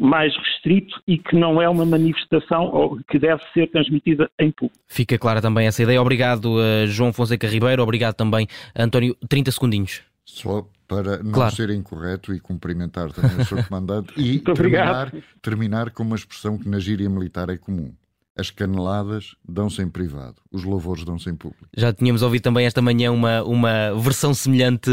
mais 0.00 0.34
restrito 0.36 1.00
e 1.06 1.18
que 1.18 1.36
não 1.36 1.60
é 1.60 1.68
uma 1.68 1.84
manifestação 1.84 2.64
ou 2.72 2.98
que 3.08 3.18
deve 3.18 3.42
ser 3.52 3.70
transmitida 3.70 4.30
em 4.38 4.50
público. 4.50 4.78
Fica 4.86 5.18
clara 5.18 5.42
também 5.42 5.66
essa 5.66 5.82
ideia. 5.82 6.00
Obrigado, 6.00 6.56
uh, 6.56 6.86
João 6.86 7.12
Fonseca 7.12 7.46
Ribeiro. 7.46 7.82
Obrigado 7.82 8.14
também, 8.14 8.46
António. 8.76 9.16
30 9.28 9.50
segundinhos. 9.50 10.02
Só 10.24 10.66
para 10.88 11.22
não 11.22 11.32
claro. 11.32 11.54
ser 11.54 11.70
incorreto 11.70 12.34
e 12.34 12.40
cumprimentar 12.40 13.10
também 13.12 13.36
o 13.38 13.44
Sr. 13.44 13.64
Comandante 13.68 14.12
e 14.16 14.38
terminar, 14.38 15.12
terminar 15.40 15.90
com 15.90 16.02
uma 16.02 16.16
expressão 16.16 16.58
que 16.58 16.68
na 16.68 16.78
gíria 16.78 17.08
militar 17.08 17.48
é 17.48 17.56
comum 17.56 17.92
as 18.36 18.50
caneladas 18.50 19.34
dão-se 19.46 19.82
em 19.82 19.88
privado, 19.88 20.36
os 20.50 20.64
louvores 20.64 21.04
dão-se 21.04 21.28
em 21.28 21.34
público. 21.34 21.66
Já 21.76 21.92
tínhamos 21.92 22.22
ouvido 22.22 22.42
também 22.42 22.64
esta 22.64 22.80
manhã 22.80 23.12
uma, 23.12 23.42
uma 23.42 23.94
versão 23.94 24.32
semelhante 24.32 24.90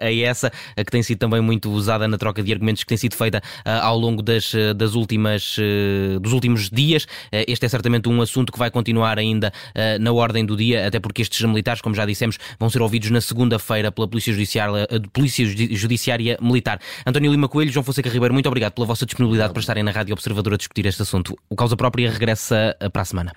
a, 0.00 0.06
a 0.06 0.14
essa, 0.14 0.50
a 0.76 0.84
que 0.84 0.90
tem 0.90 1.02
sido 1.02 1.18
também 1.18 1.40
muito 1.40 1.70
usada 1.70 2.08
na 2.08 2.16
troca 2.16 2.42
de 2.42 2.52
argumentos 2.52 2.82
que 2.82 2.88
tem 2.88 2.96
sido 2.96 3.14
feita 3.14 3.38
uh, 3.38 3.70
ao 3.82 3.98
longo 3.98 4.22
das, 4.22 4.52
das 4.76 4.94
últimas, 4.94 5.56
uh, 5.58 6.18
dos 6.20 6.32
últimos 6.32 6.70
dias. 6.70 7.04
Uh, 7.04 7.44
este 7.46 7.66
é 7.66 7.68
certamente 7.68 8.08
um 8.08 8.22
assunto 8.22 8.50
que 8.50 8.58
vai 8.58 8.70
continuar 8.70 9.18
ainda 9.18 9.52
na 10.00 10.12
ordem 10.12 10.44
do 10.44 10.56
dia, 10.56 10.86
até 10.86 10.98
porque 10.98 11.22
estes 11.22 11.44
militares, 11.44 11.80
como 11.80 11.94
já 11.94 12.04
dissemos, 12.04 12.38
vão 12.58 12.68
ser 12.70 12.82
ouvidos 12.82 13.10
na 13.10 13.20
segunda-feira 13.20 13.92
pela 13.92 14.08
Polícia 14.08 14.32
Judiciária, 14.32 14.86
Polícia 15.12 15.44
Judiciária 15.46 16.38
Militar. 16.40 16.80
António 17.06 17.30
Lima 17.30 17.48
Coelho, 17.48 17.70
João 17.70 17.84
Fonseca 17.84 18.08
Ribeiro, 18.08 18.32
muito 18.34 18.46
obrigado 18.46 18.72
pela 18.72 18.86
vossa 18.86 19.04
disponibilidade 19.06 19.52
para 19.52 19.60
estarem 19.60 19.82
na 19.82 19.90
Rádio 19.90 20.12
Observador 20.12 20.54
a 20.54 20.56
discutir 20.56 20.86
este 20.86 21.02
assunto. 21.02 21.36
O 21.48 21.56
Causa 21.56 21.76
Própria 21.76 22.10
regressa 22.10 22.76
para 22.92 23.02
a 23.02 23.04
semana. 23.04 23.32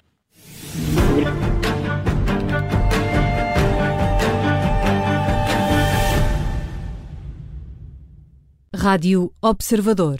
Rádio 8.73 9.33
Observador. 9.41 10.19